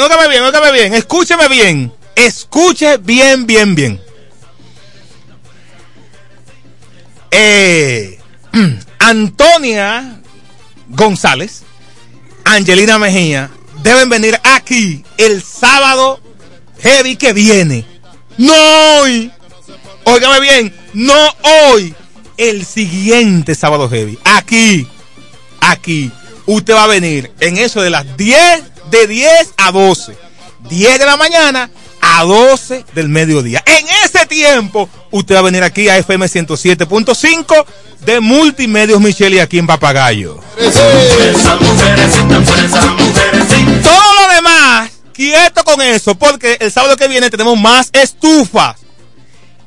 [0.00, 4.00] Bien, bien, óigame bien, escúcheme bien, escuche bien, bien, bien.
[7.30, 8.18] Eh,
[8.98, 10.20] Antonia
[10.88, 11.62] González,
[12.44, 13.50] Angelina Mejía,
[13.82, 16.20] deben venir aquí el sábado
[16.80, 17.84] heavy que viene.
[18.38, 18.54] No
[19.00, 19.30] hoy.
[20.04, 21.94] Óigame bien, no hoy.
[22.38, 24.18] El siguiente sábado heavy.
[24.24, 24.88] Aquí.
[25.60, 26.10] Aquí.
[26.46, 30.16] Usted va a venir en eso de las 10, de 10 a 12.
[30.68, 31.70] 10 de la mañana
[32.00, 33.64] a 12 del mediodía.
[33.66, 37.64] En ese tiempo, usted va a venir aquí a FM 107.5
[38.04, 40.38] de Multimedios Micheli aquí en Papagayo.
[43.82, 48.76] Todo lo demás, quieto con eso, porque el sábado que viene tenemos más estufas.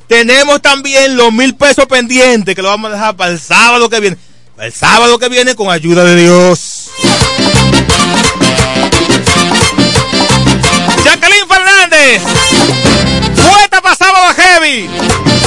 [0.07, 3.99] Tenemos también los mil pesos pendientes que lo vamos a dejar para el sábado que
[3.99, 4.17] viene.
[4.59, 6.84] El sábado que viene con ayuda de Dios.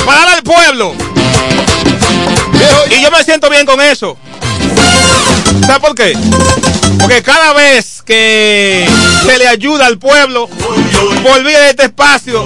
[0.05, 0.95] Para dar al pueblo.
[2.91, 4.19] Y yo me siento bien con eso.
[5.63, 6.15] ¿Sabes por qué?
[6.99, 8.89] Porque cada vez que
[9.25, 12.45] se le ayuda al pueblo, por vía de este espacio,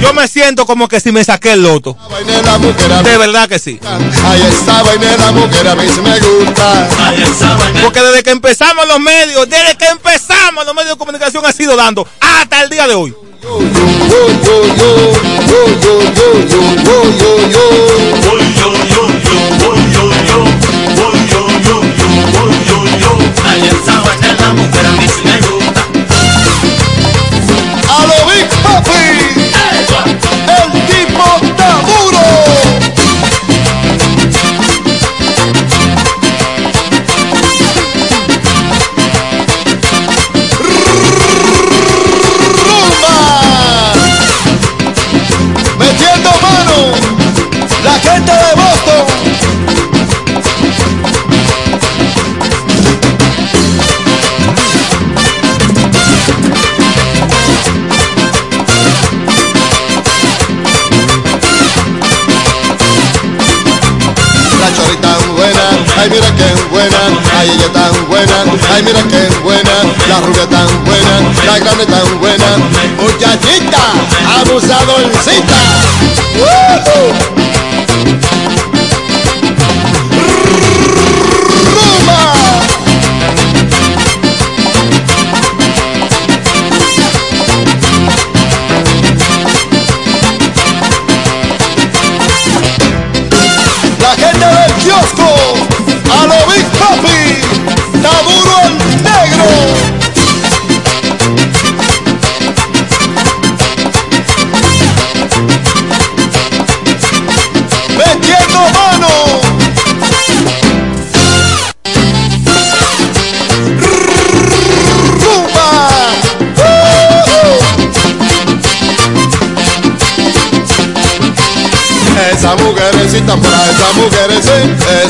[0.00, 1.96] yo me siento como que si me saqué el loto.
[2.26, 3.80] De la mujer, a mí- De verdad que sí.
[3.82, 6.88] Ahí está vaina de la mujer, a mí sí me gusta.
[7.06, 7.80] Ay, esa vaina.
[7.82, 11.74] Porque desde que empezamos los medios, desde que empezamos los medios de comunicación ha sido
[11.76, 13.14] dando hasta el día de hoy.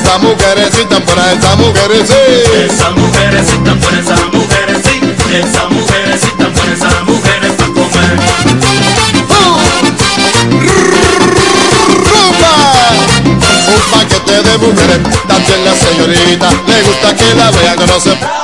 [0.05, 2.15] esa mujercita, por esa mujercita.
[2.67, 8.19] Esa mujercita, por esa mujercita, esa mujercita, por esa mujer para comer.
[9.31, 9.55] Uh,
[12.05, 12.53] rumba.
[13.75, 18.44] Un paquete de mujeres, también la señorita, le gusta que la vean, no.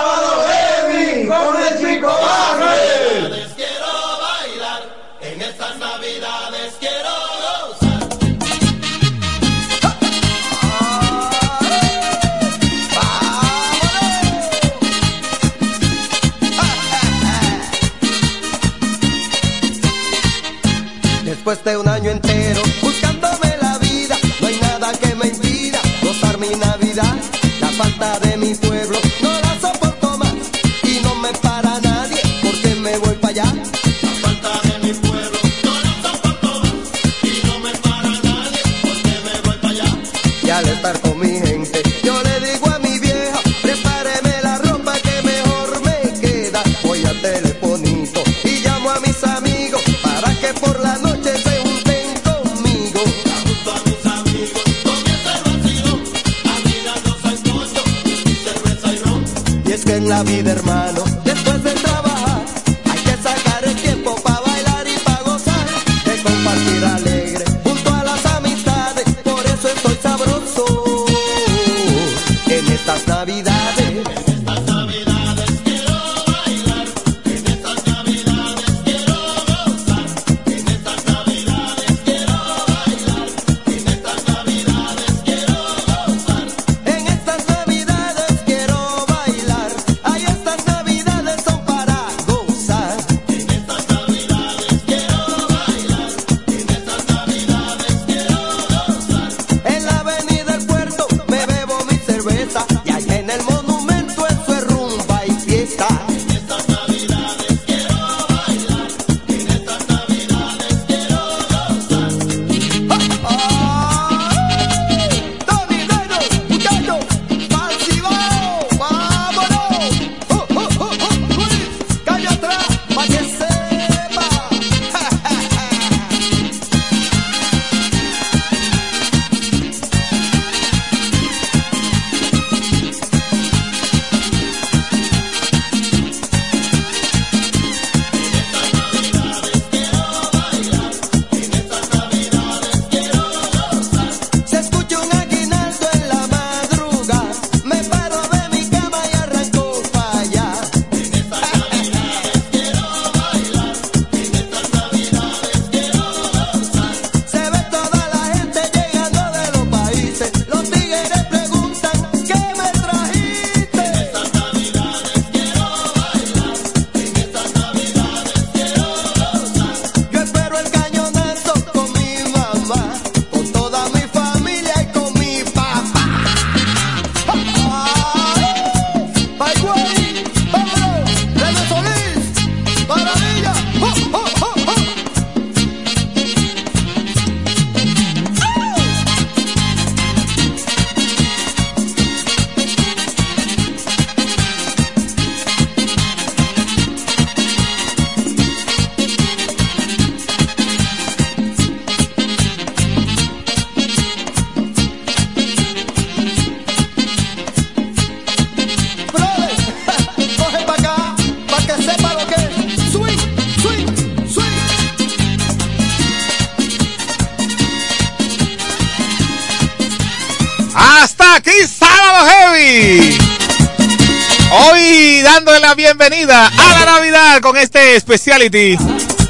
[225.97, 228.79] Bienvenida a la Navidad con este speciality.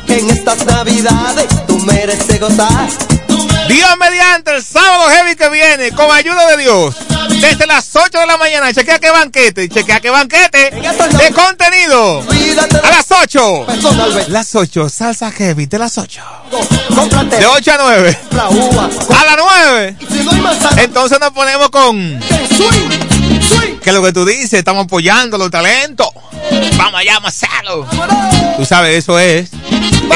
[0.09, 2.87] En estas navidades tú mereces gozar.
[3.67, 6.97] Dios mediante el sábado heavy que viene, con ayuda de Dios,
[7.41, 8.75] desde las 8 de la mañana.
[8.75, 12.23] Chequea qué banquete, chequea qué banquete de contenido.
[12.83, 13.67] A las 8.
[14.29, 16.21] Las 8, salsa heavy de las 8.
[17.39, 18.19] De 8 a 9.
[18.33, 19.97] A las 9.
[20.77, 22.21] Entonces nos ponemos con.
[23.83, 26.10] Que lo que tú dices, estamos apoyando los talentos.
[26.81, 27.87] Vamos allá, Marcelo.
[28.57, 29.51] Tú sabes, eso es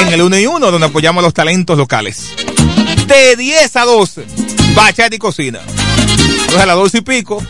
[0.01, 2.33] en el 1 y 1, donde apoyamos los talentos locales.
[3.05, 4.25] De 10 a 12,
[4.73, 5.59] bachata y cocina.
[5.67, 7.43] Entonces a las 12 y pico,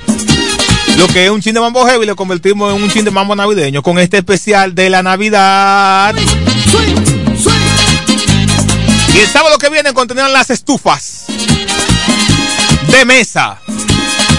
[0.97, 3.37] lo que es un chin de mambo heavy lo convertimos en un chin de mambo
[3.37, 6.13] navideño con este especial de la Navidad.
[9.13, 11.27] Y el sábado que viene continúan las estufas
[12.91, 13.61] de mesa.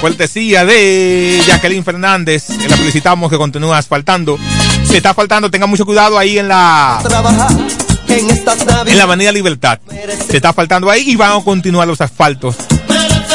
[0.02, 2.50] Cortesía de Jacqueline Fernández.
[2.68, 4.38] La felicitamos que continúa asfaltando.
[4.88, 7.00] Si está faltando, tenga mucho cuidado ahí en la
[8.86, 9.78] En la Avenida Libertad.
[10.30, 12.56] Se está faltando ahí y van a continuar los asfaltos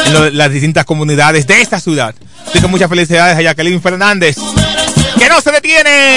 [0.06, 2.14] en lo- las distintas comunidades de esta ciudad.
[2.48, 4.36] Así que muchas felicidades a Jacqueline Fernández.
[5.18, 6.16] ¡Que no se detiene!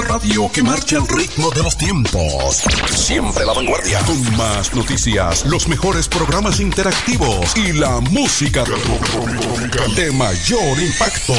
[0.00, 2.62] Radio que marcha al ritmo de los tiempos.
[2.88, 4.00] Siempre la vanguardia.
[4.00, 8.64] Con más noticias, los mejores programas interactivos y la música
[9.96, 11.34] de mayor impacto.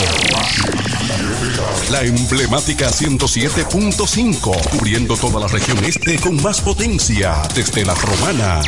[1.90, 8.62] La emblemática 107.5, cubriendo toda la región este con más potencia desde la romana.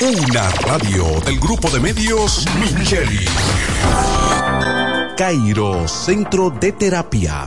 [0.00, 3.24] Una radio del grupo de medios Micheli.
[5.16, 7.46] Cairo, Centro de Terapia.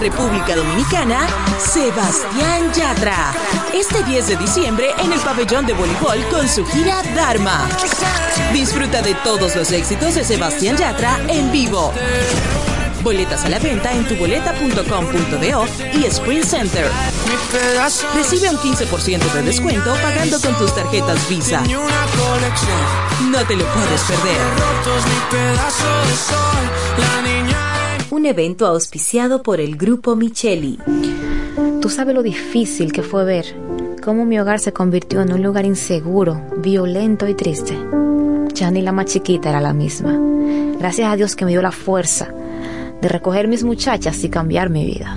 [0.00, 1.28] República Dominicana
[1.58, 3.34] Sebastián Yatra.
[3.74, 7.68] Este 10 de diciembre en el pabellón de voleibol con su gira Dharma.
[8.52, 11.92] Disfruta de todos los éxitos de Sebastián Yatra en vivo.
[13.02, 16.90] Boletas a la venta en tuboleta.com.do y Sprint Center.
[18.14, 21.62] Recibe un 15% de descuento pagando con tus tarjetas Visa.
[23.30, 24.40] No te lo puedes perder.
[28.10, 30.78] Un evento auspiciado por el Grupo Micheli.
[31.80, 33.46] Tú sabes lo difícil que fue ver
[34.02, 37.78] cómo mi hogar se convirtió en un lugar inseguro, violento y triste.
[38.52, 40.18] Ya ni la más chiquita era la misma.
[40.80, 42.34] Gracias a Dios que me dio la fuerza
[43.00, 45.16] de recoger mis muchachas y cambiar mi vida.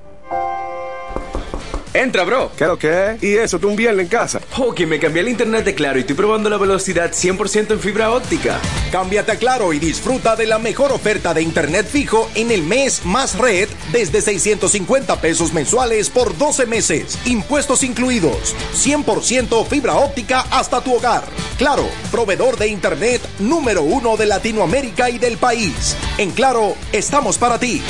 [1.93, 2.51] Entra, bro.
[2.57, 3.23] ¿Qué lo que es?
[3.23, 4.39] ¿Y eso, tú un viernes en casa?
[4.57, 7.79] Oh, que me cambié el internet de Claro y estoy probando la velocidad 100% en
[7.79, 8.59] fibra óptica.
[8.91, 13.03] Cámbiate a Claro y disfruta de la mejor oferta de internet fijo en el mes
[13.05, 17.19] más red desde 650 pesos mensuales por 12 meses.
[17.25, 18.55] Impuestos incluidos.
[18.73, 21.23] 100% fibra óptica hasta tu hogar.
[21.57, 25.97] Claro, proveedor de internet número uno de Latinoamérica y del país.
[26.17, 27.81] En Claro, estamos para ti.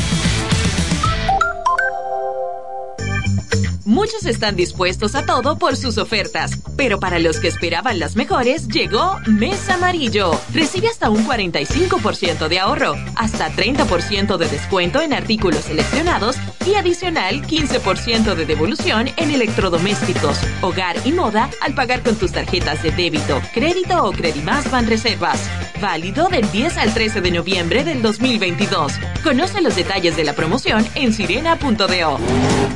[3.92, 8.70] Muchos están dispuestos a todo por sus ofertas, pero para los que esperaban las mejores,
[8.70, 10.32] llegó Mes Amarillo.
[10.54, 17.42] Recibe hasta un 45% de ahorro, hasta 30% de descuento en artículos seleccionados y adicional
[17.46, 23.42] 15% de devolución en electrodomésticos, hogar y moda al pagar con tus tarjetas de débito,
[23.54, 25.50] crédito o Credimás Van Reservas.
[25.82, 28.94] Válido del 10 al 13 de noviembre del 2022.
[29.24, 32.20] Conoce los detalles de la promoción en sirena.do.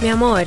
[0.00, 0.46] Mi amor,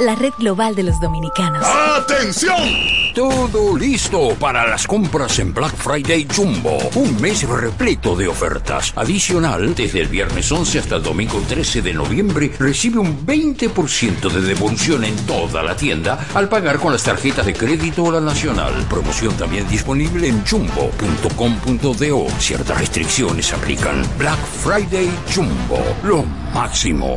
[0.00, 1.64] la red global de los dominicanos.
[1.66, 3.02] ¡Atención!
[3.14, 6.78] Todo listo para las compras en Black Friday Jumbo.
[6.94, 8.94] Un mes repleto de ofertas.
[8.96, 14.40] Adicional, desde el viernes 11 hasta el domingo 13 de noviembre, recibe un 20% de
[14.40, 18.72] devolución en toda la tienda al pagar con las tarjetas de crédito o la nacional.
[18.88, 22.26] Promoción también disponible en jumbo.com.do.
[22.38, 24.02] Ciertas restricciones aplican.
[24.16, 25.84] Black Friday Jumbo.
[26.02, 27.16] Lo máximo.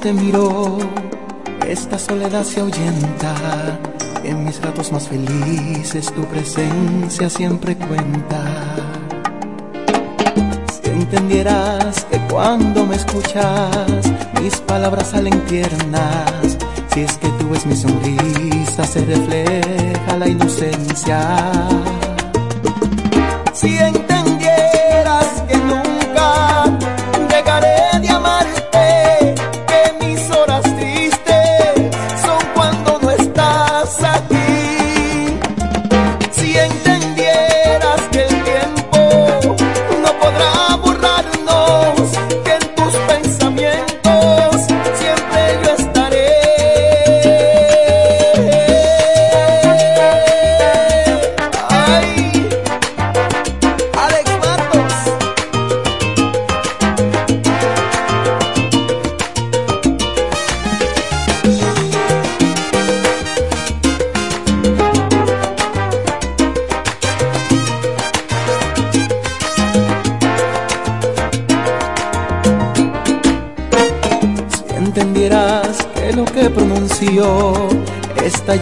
[0.00, 0.78] Te miro,
[1.68, 3.34] esta soledad se ahuyenta.
[4.24, 8.42] En mis ratos más felices tu presencia siempre cuenta.
[10.82, 13.80] Si entendieras que cuando me escuchas,
[14.42, 16.56] mis palabras salen tiernas.
[16.94, 21.52] Si es que tú ves mi sonrisa, se refleja la inocencia.
[23.52, 24.09] Si entendieras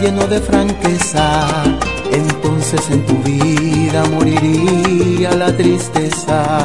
[0.01, 1.47] lleno de franqueza,
[2.11, 6.58] entonces en tu vida moriría la tristeza.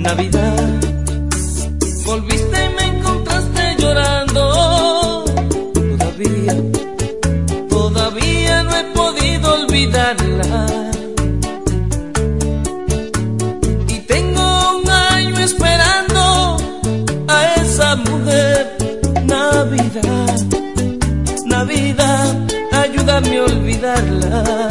[0.00, 0.80] Navidad.
[2.06, 5.24] Volviste y me encontraste llorando.
[5.74, 6.54] Todavía,
[7.68, 10.90] todavía no he podido olvidarla.
[13.88, 16.56] Y tengo un año esperando
[17.28, 18.76] a esa mujer.
[19.26, 20.40] Navidad,
[21.44, 22.36] Navidad,
[22.72, 24.69] ayúdame a olvidarla.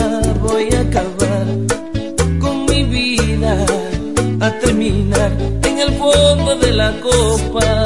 [7.02, 7.79] copa.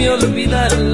[0.00, 0.89] me olvidarla.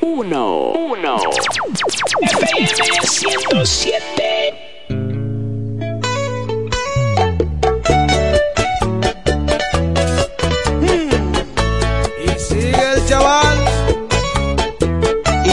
[0.00, 1.20] 1, 1, 1.
[2.22, 2.66] FM
[3.06, 4.30] 107.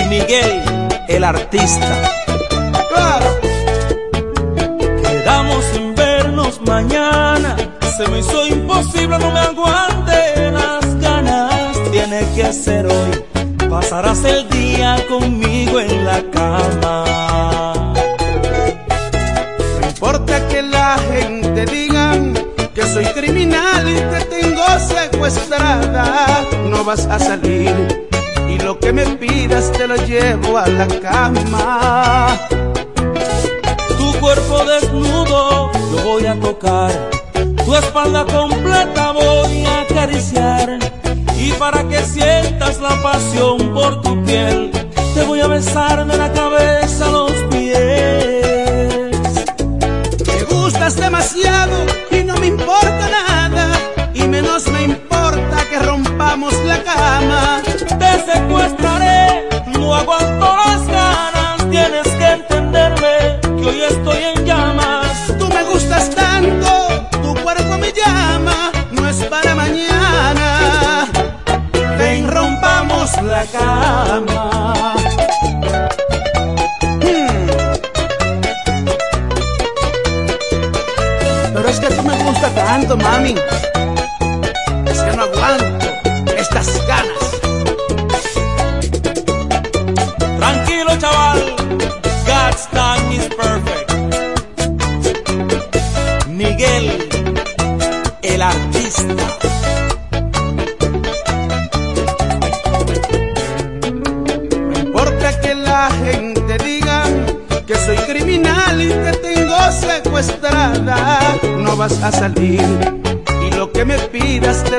[0.09, 0.63] Miguel,
[1.09, 2.01] el artista.
[2.89, 3.25] ¡Claro!
[5.03, 7.55] Quedamos en vernos mañana.
[7.97, 11.77] Se me hizo imposible, no me aguante las ganas.
[11.91, 13.36] Tiene que hacer hoy
[13.89, 17.93] pasarás el día conmigo en la cama.
[19.79, 22.11] No importa que la gente diga
[22.75, 28.09] que soy criminal y te tengo secuestrada, no vas a salir
[28.49, 32.37] y lo que me pidas te lo llevo a la cama.
[33.97, 36.91] Tu cuerpo desnudo lo voy a tocar,
[37.63, 40.96] tu espalda completa voy a acariciar
[41.59, 44.71] para que sientas la pasión por tu piel,
[45.13, 48.93] te voy a besar de la cabeza a los pies.
[50.27, 53.71] Me gustas demasiado y no me importa nada,
[54.13, 57.61] y menos me importa que rompamos la cama.
[57.99, 58.86] Te secuestraré,
[82.87, 83.76] gusta tanto,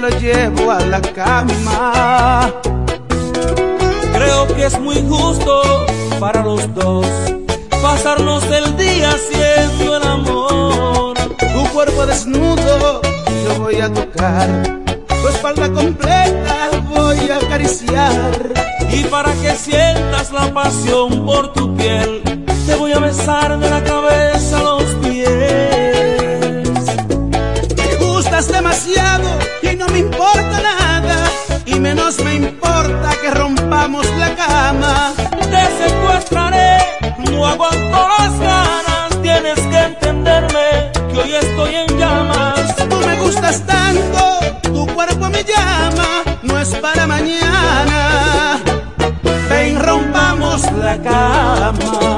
[0.00, 2.52] lo llevo a la cama.
[4.12, 5.86] Creo que es muy justo
[6.20, 7.06] para los dos
[7.82, 11.14] pasarnos el día haciendo el amor.
[11.38, 13.00] Tu cuerpo desnudo
[13.44, 14.48] yo voy a tocar,
[15.22, 18.32] tu espalda completa voy a acariciar.
[18.92, 22.22] Y para que sientas la pasión por tu piel,
[22.66, 24.27] te voy a besar de la cabeza
[34.68, 36.76] Te secuestraré,
[37.30, 42.76] no aguanto las ganas, tienes que entenderme que hoy estoy en llamas.
[42.76, 48.58] Tú me gustas tanto, tu cuerpo me llama, no es para mañana.
[49.48, 52.17] Ven, rompamos la cama.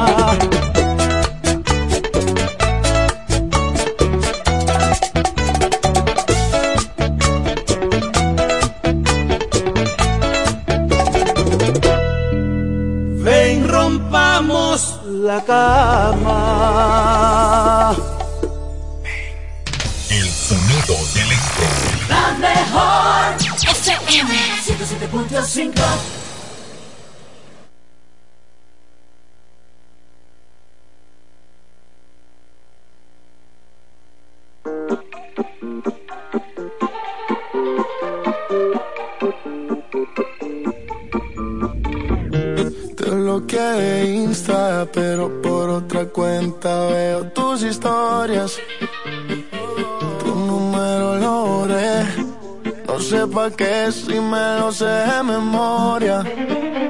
[53.00, 56.22] Sé pa' qué si me lo sé de memoria.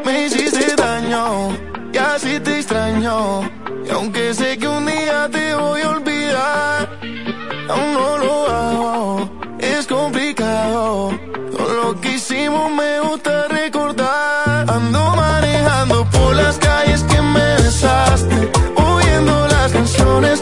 [0.05, 1.51] Me hiciste daño
[1.93, 3.43] y así te extraño.
[3.87, 6.89] Y aunque sé que un día te voy a olvidar,
[7.69, 9.31] aún no lo hago.
[9.59, 11.11] Es complicado.
[11.57, 14.69] Todo lo que hicimos me gusta recordar.
[14.69, 18.51] Ando manejando por las calles que me besaste.
[18.77, 20.41] Oyendo las canciones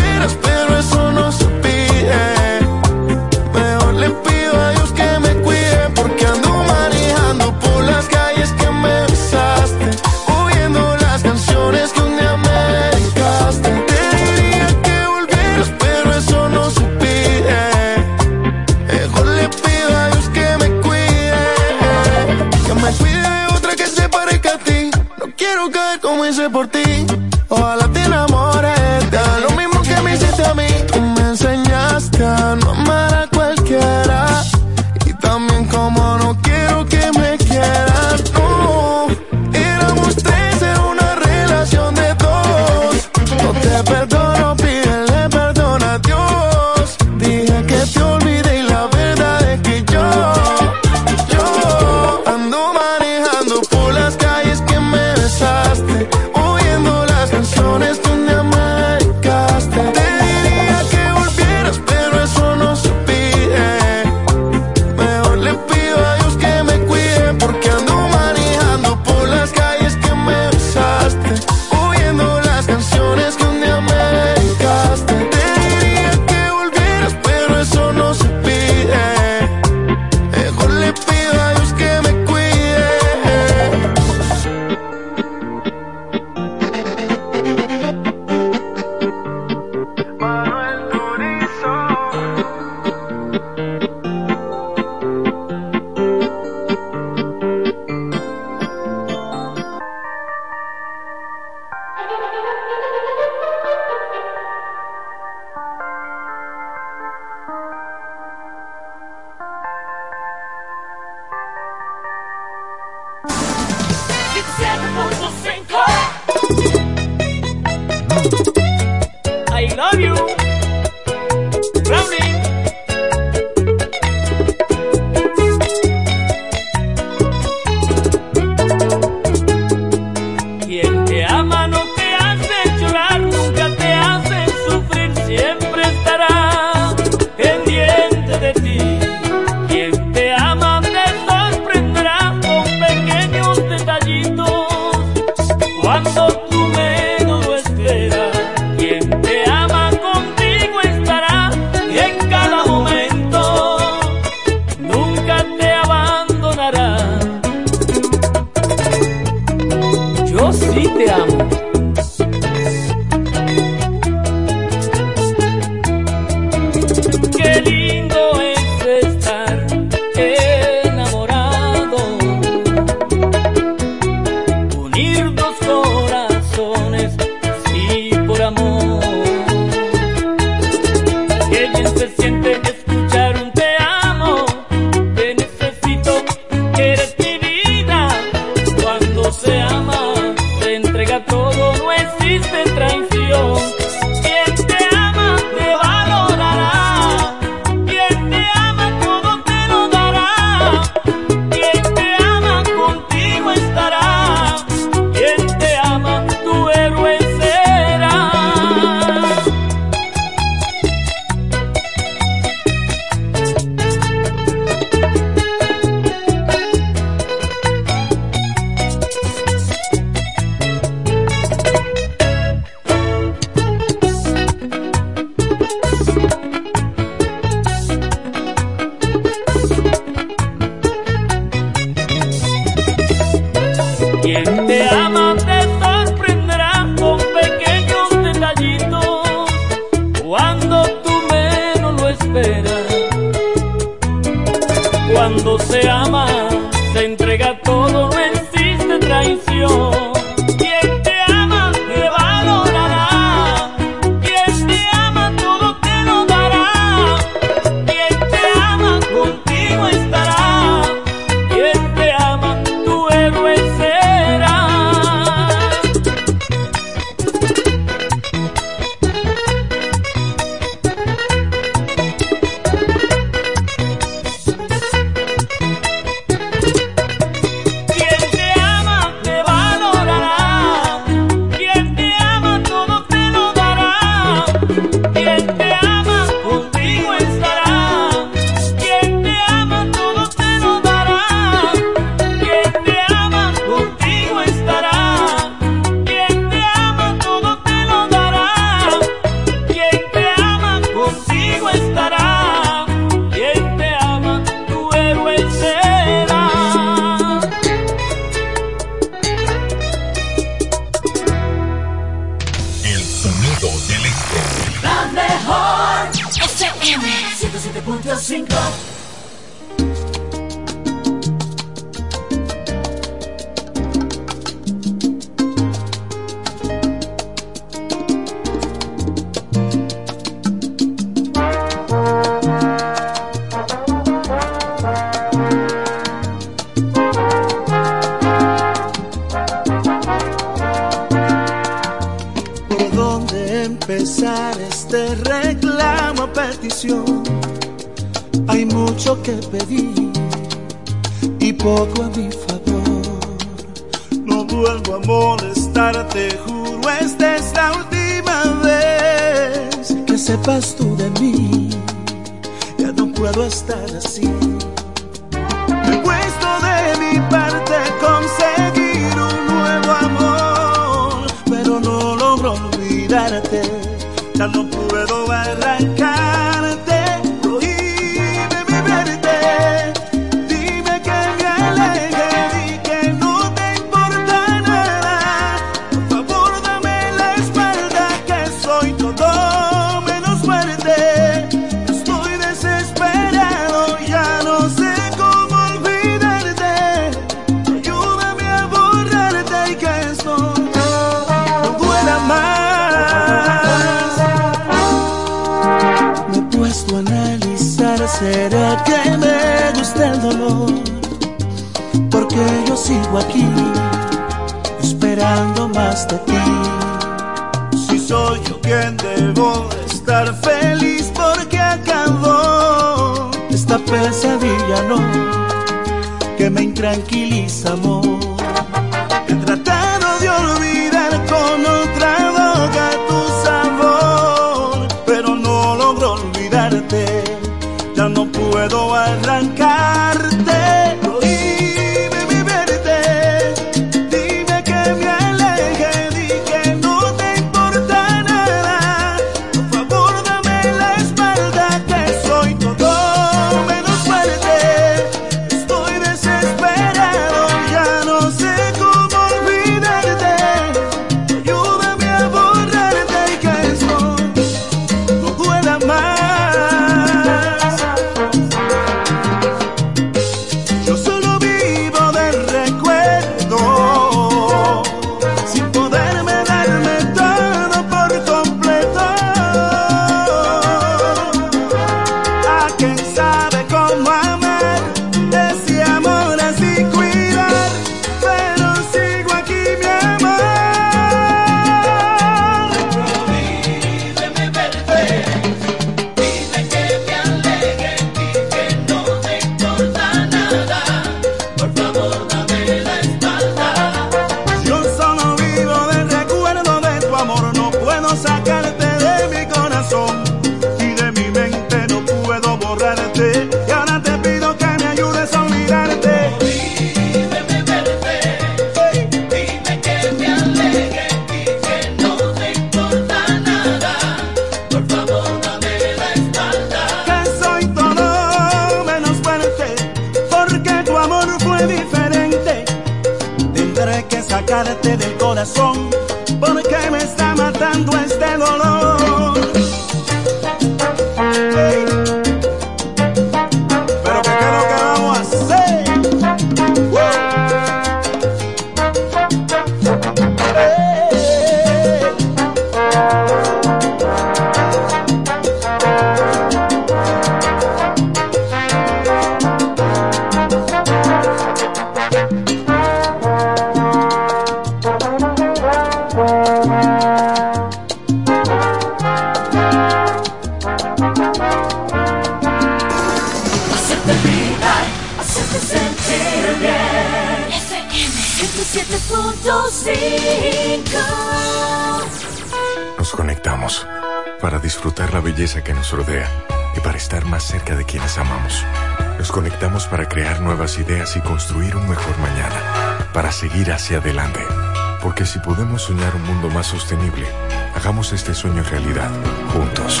[595.74, 597.26] podemos soñar un mundo más sostenible,
[597.74, 599.10] hagamos este sueño realidad,
[599.52, 600.00] juntos.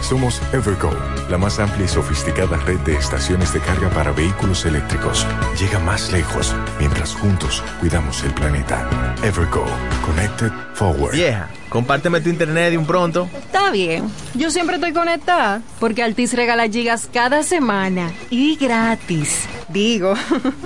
[0.00, 0.90] Somos Evergo,
[1.30, 5.24] la más amplia y sofisticada red de estaciones de carga para vehículos eléctricos.
[5.58, 8.88] Llega más lejos mientras juntos cuidamos el planeta.
[9.22, 9.64] Evergo,
[10.04, 11.12] Connected Forward.
[11.12, 13.28] Vieja, compárteme tu internet de un pronto.
[13.36, 14.10] Está bien.
[14.34, 19.48] Yo siempre estoy conectada porque Altis regala gigas cada semana y gratis.
[19.68, 20.14] Digo,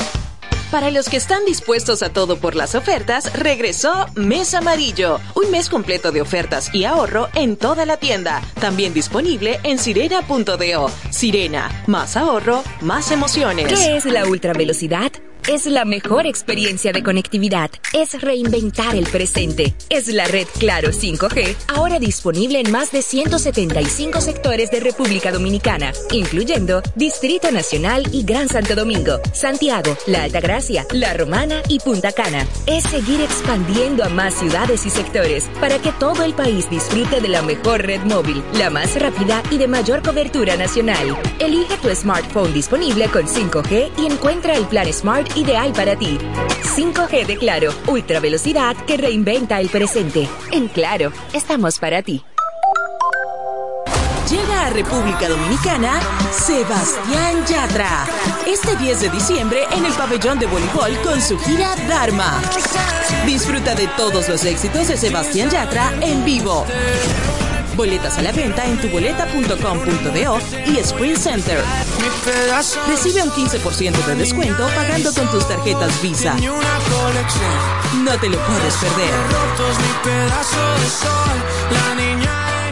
[0.72, 5.70] Para los que están dispuestos a todo por las ofertas, regresó Mes Amarillo, un mes
[5.70, 8.42] completo de ofertas y ahorro en toda la tienda.
[8.62, 10.92] También disponible en sirena.do.
[11.10, 13.68] Sirena, más ahorro, más emociones.
[13.68, 15.12] ¿Qué es la ultravelocidad?
[15.48, 17.72] Es la mejor experiencia de conectividad.
[17.94, 19.74] Es reinventar el presente.
[19.90, 25.94] Es la red Claro 5G, ahora disponible en más de 175 sectores de República Dominicana,
[26.12, 32.46] incluyendo Distrito Nacional y Gran Santo Domingo, Santiago, La Altagracia, La Romana y Punta Cana.
[32.68, 37.30] Es seguir expandiendo a más ciudades y sectores para que todo el país disfrute de
[37.30, 41.18] la mejor red móvil, la más rápida y de mayor cobertura nacional.
[41.40, 46.18] Elige tu smartphone disponible con 5G y encuentra el plan Smart ideal para ti.
[46.76, 50.28] 5G de Claro, ultra velocidad que reinventa el presente.
[50.52, 52.24] En Claro, estamos para ti.
[54.30, 56.00] Llega a República Dominicana
[56.32, 58.06] Sebastián Yatra.
[58.48, 62.42] Este 10 de diciembre en el pabellón de voleibol con su gira Dharma.
[63.26, 66.66] Disfruta de todos los éxitos de Sebastián Yatra en vivo.
[67.76, 71.64] Boletas a la venta en tuboleta.com.do y Sprint Center.
[72.88, 76.36] Recibe un 15% de descuento pagando con tus tarjetas Visa.
[78.04, 79.12] No te lo puedes perder.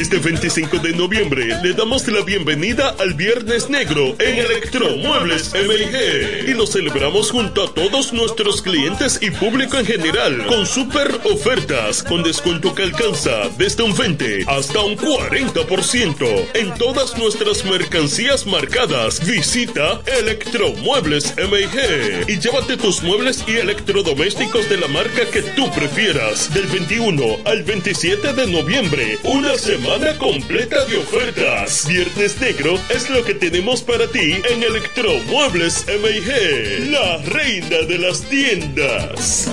[0.00, 6.54] Este 25 de noviembre le damos la bienvenida al Viernes Negro en Electromuebles MIG y
[6.54, 12.22] lo celebramos junto a todos nuestros clientes y público en general con super ofertas con
[12.22, 19.20] descuento que alcanza desde un 20 hasta un 40% en todas nuestras mercancías marcadas.
[19.26, 26.54] Visita Electromuebles MIG y llévate tus muebles y electrodomésticos de la marca que tú prefieras
[26.54, 29.18] del 21 al 27 de noviembre.
[29.24, 31.86] Una semana completa de ofertas.
[31.88, 38.22] Viernes Negro es lo que tenemos para ti en Electromuebles MIG, la reina de las
[38.22, 39.50] tiendas.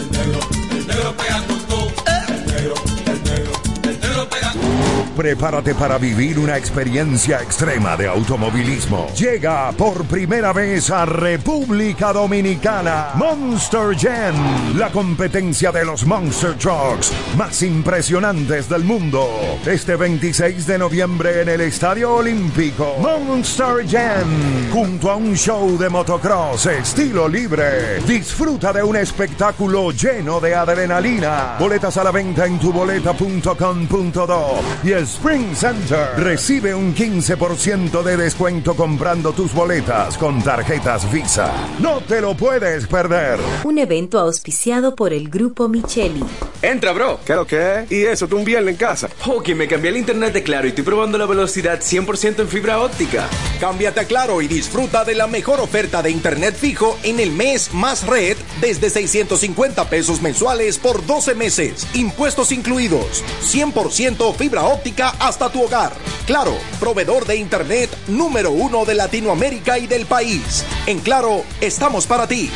[5.18, 9.07] Prepárate para vivir una experiencia extrema de automovilismo.
[9.18, 17.11] Llega por primera vez a República Dominicana Monster Jam, la competencia de los Monster Trucks
[17.35, 19.27] más impresionantes del mundo.
[19.65, 25.89] Este 26 de noviembre en el Estadio Olímpico, Monster Jam, junto a un show de
[25.89, 28.02] motocross estilo libre.
[28.06, 31.56] Disfruta de un espectáculo lleno de adrenalina.
[31.60, 36.09] Boletas a la venta en tuboleta.com.do y Spring Center.
[36.17, 41.49] Recibe un 15% de descuento comprando tus boletas con tarjetas Visa.
[41.79, 43.39] No te lo puedes perder.
[43.63, 46.21] Un evento auspiciado por el Grupo Micheli.
[46.61, 47.19] Entra, bro.
[47.25, 49.09] ¿Qué lo que ¿Y eso, tú un viernes en casa?
[49.27, 52.81] Ok, me cambié el internet de Claro y estoy probando la velocidad 100% en fibra
[52.81, 53.29] óptica.
[53.61, 57.73] Cámbiate a Claro y disfruta de la mejor oferta de internet fijo en el mes
[57.73, 61.88] más red desde 650 pesos mensuales por 12 meses.
[61.93, 63.23] Impuestos incluidos.
[63.41, 65.93] 100% fibra óptica hasta tu hogar.
[66.25, 70.65] Claro, proveedor de internet número uno de Latinoamérica y del país.
[70.85, 72.49] En Claro, estamos para ti.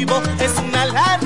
[0.05, 1.26] motivo es una larga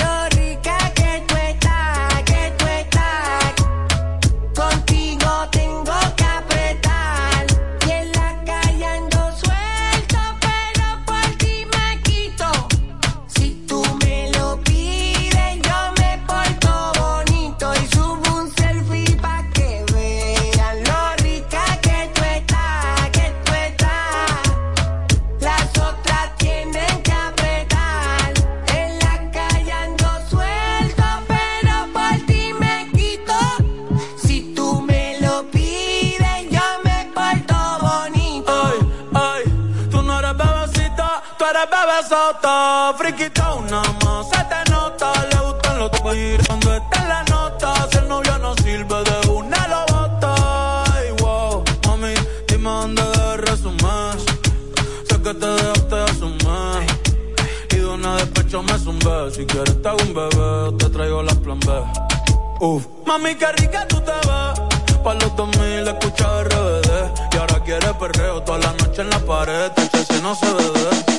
[62.63, 62.85] Uf.
[63.07, 64.61] Mami, qué rica tú te vas,
[65.03, 67.33] Pa' los 2000 escucha RBD.
[67.33, 69.65] Y ahora quiere perreo toda la noche en la pared.
[69.65, 71.10] Este Tacha, si no se bebe.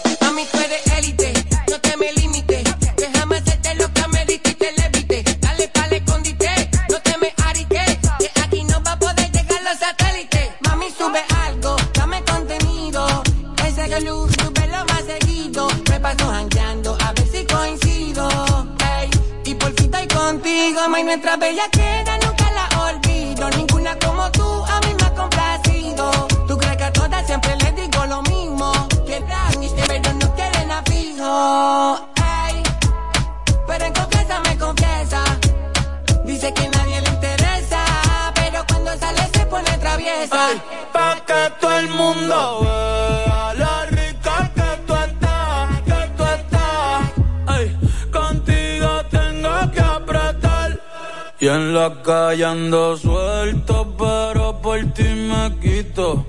[51.82, 56.24] quedas callando suelto, pero por ti me quito.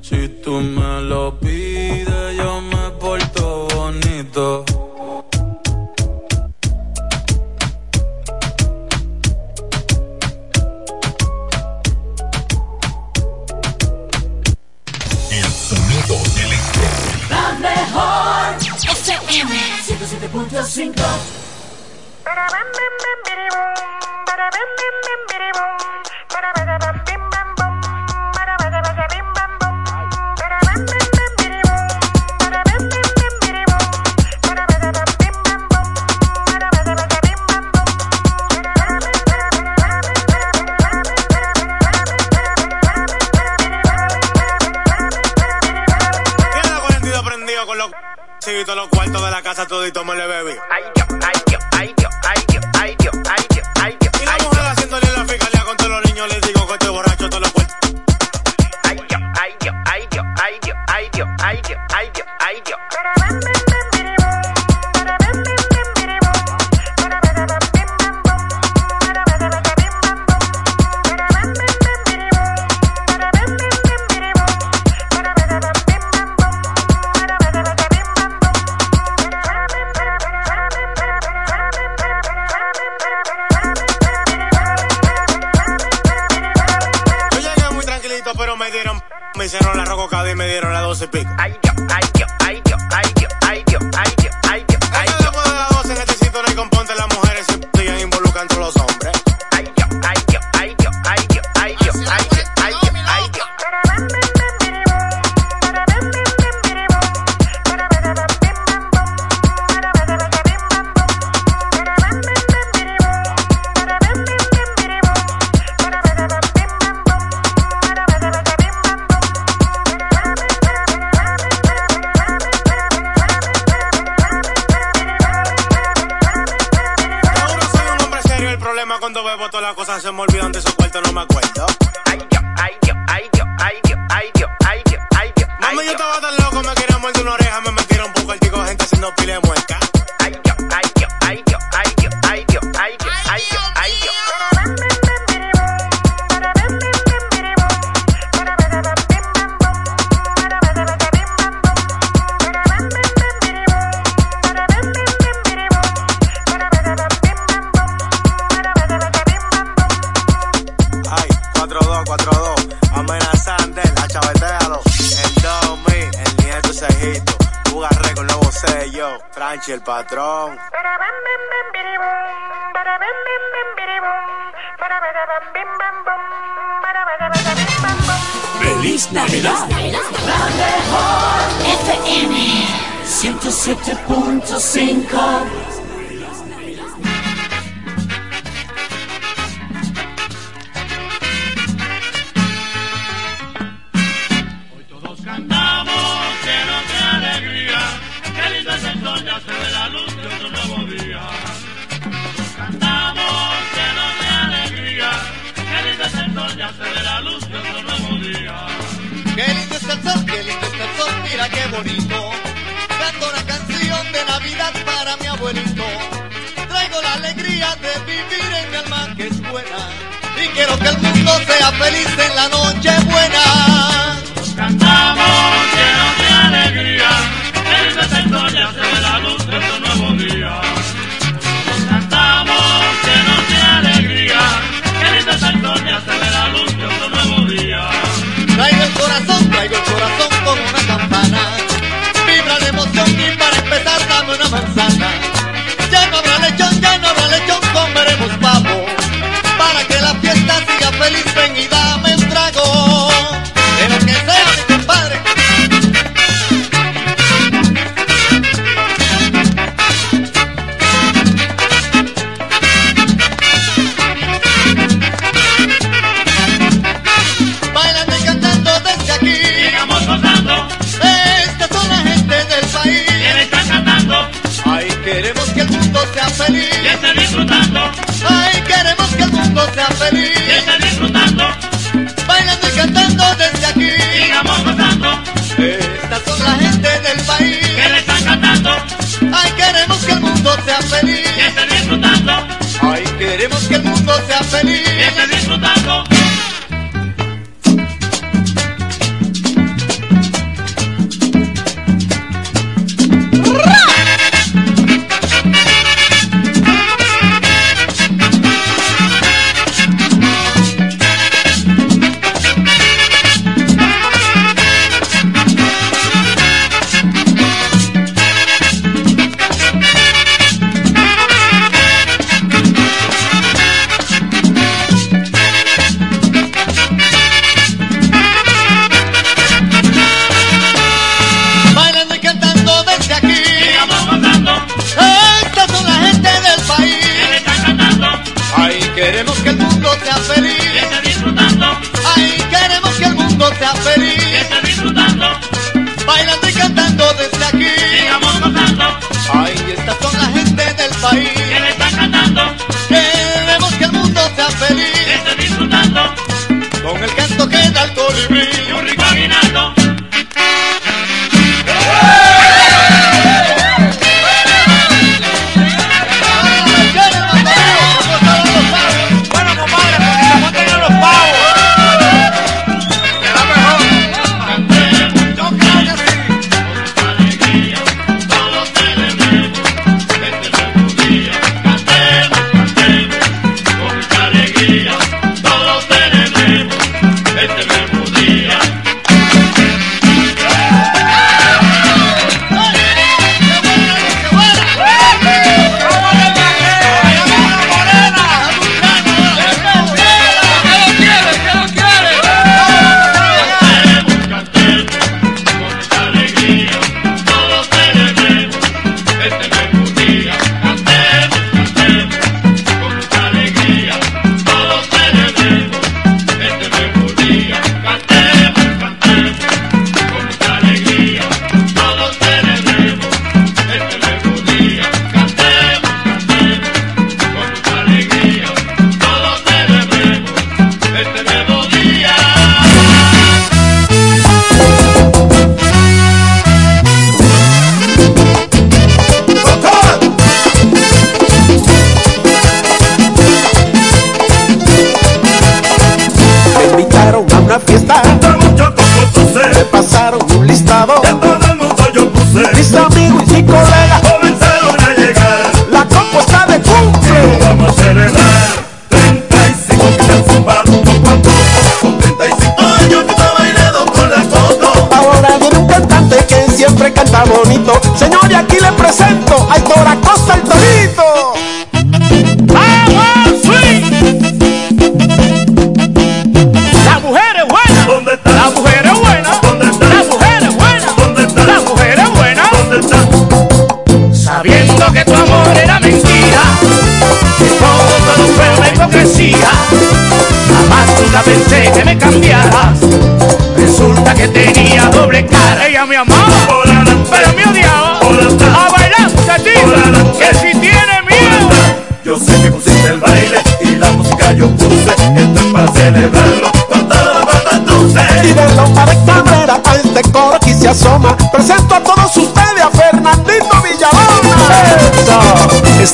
[0.00, 1.37] Si tú me lo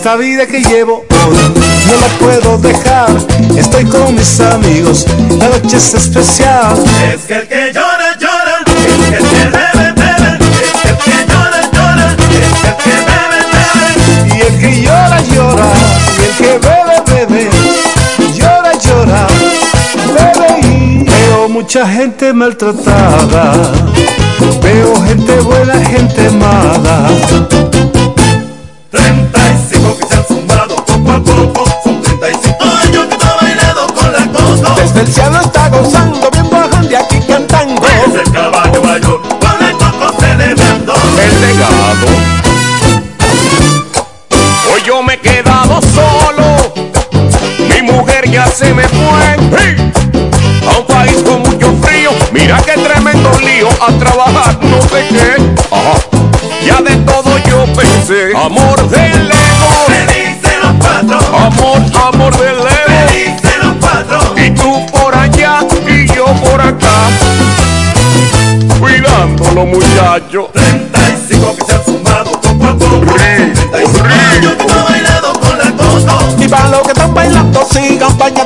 [0.04, 3.08] Esta vida que llevo no la puedo dejar.
[3.56, 5.06] Estoy con mis amigos,
[5.38, 6.76] la noche es especial.
[7.10, 8.58] Es que el que llora, llora.
[8.66, 10.38] Es que el que bebe, bebe.
[10.60, 12.06] Es que el que llora, llora.
[12.12, 14.36] Es que el que bebe, bebe.
[14.36, 15.68] Y el que llora, llora.
[16.18, 17.50] Y el que bebe, bebe.
[18.36, 19.26] Llora, llora.
[20.12, 23.54] Bebe y veo mucha gente maltratada.
[24.62, 27.08] Veo gente buena, gente mala
[70.42, 76.18] 35 que se han sumado 35 años que está bailando con la costa.
[76.40, 78.43] Y para los que están bailando, sigan bailando.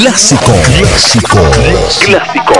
[0.00, 0.52] clásico.
[0.78, 1.38] Clásico.
[2.00, 2.54] Clásico.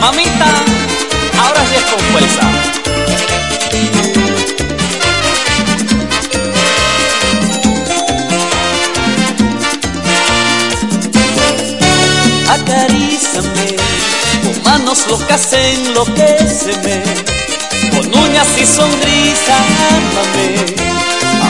[0.00, 0.50] Mamita,
[1.40, 2.42] ahora sí es con fuerza.
[12.50, 13.76] Acarízame,
[14.42, 17.02] con manos locas enloqueceme,
[17.92, 19.56] con uñas y sonrisa
[19.94, 20.48] ámame,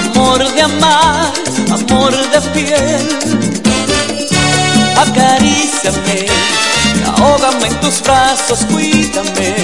[0.01, 1.33] amor de amar,
[1.71, 2.98] amor de piel
[5.11, 6.27] acaríciame,
[7.07, 9.57] ahógame en tus brazos, cuídame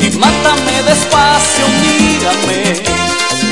[0.00, 2.82] y mátame despacio, mírame.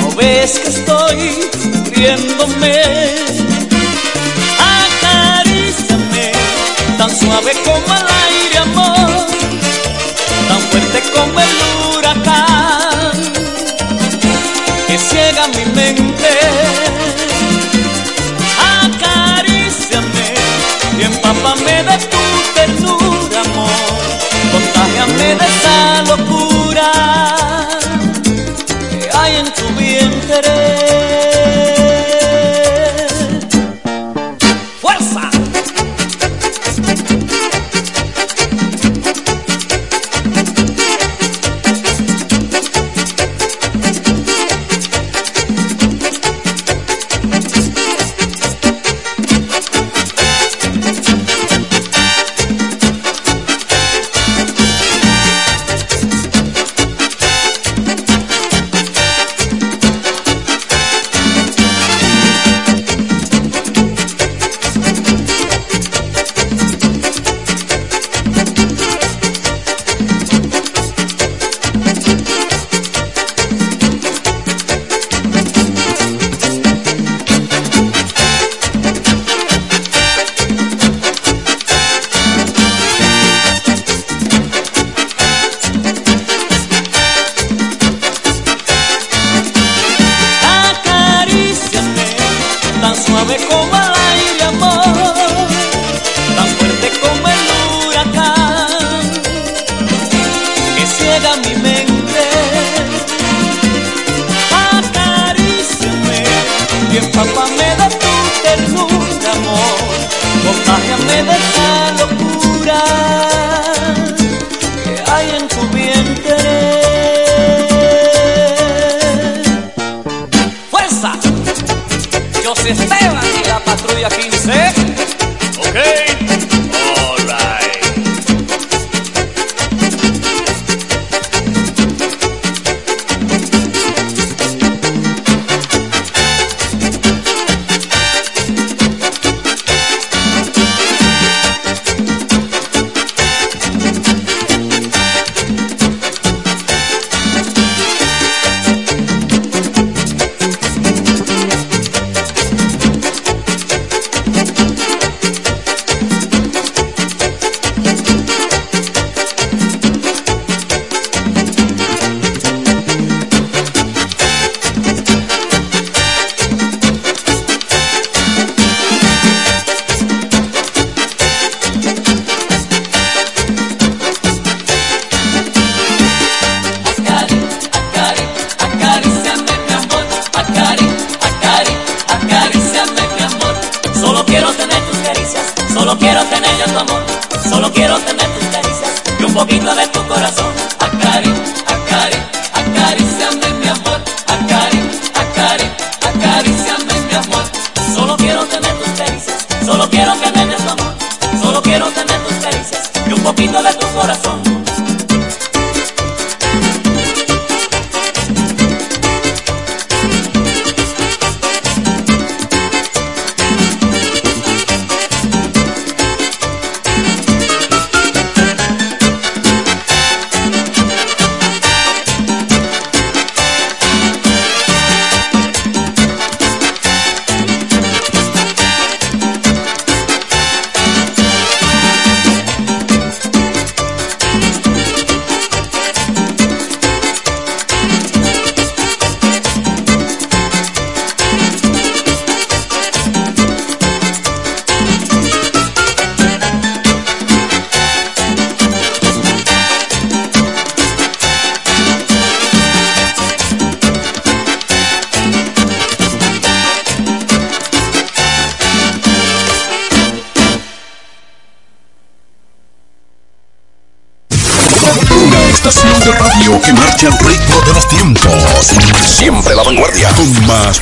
[0.00, 1.50] No ves que estoy
[1.84, 2.82] muriéndome.
[4.78, 6.32] Acaríciame,
[6.98, 8.31] tan suave como el aire.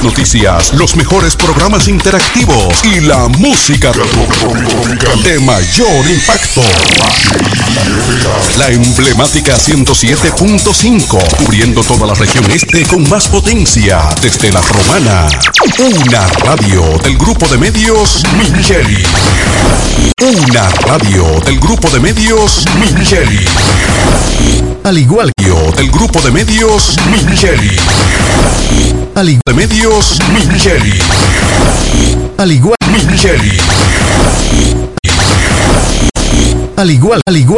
[0.03, 3.93] Noticias, los mejores programas interactivos y la música
[5.23, 6.63] de mayor impacto.
[8.57, 15.29] La emblemática 107.5, cubriendo toda la región este con más potencia, desde la romana.
[15.79, 19.03] Una radio del grupo de medios Micheli.
[20.23, 23.45] Una radio del grupo de medios Micheli.
[24.83, 26.97] Al igual que yo, del grupo de medios
[27.29, 27.77] Micheli.
[29.15, 30.99] Al igual de medios Micheli.
[32.39, 32.77] Al igual
[33.11, 33.59] Micheli.
[36.77, 37.49] Al igual, al igual.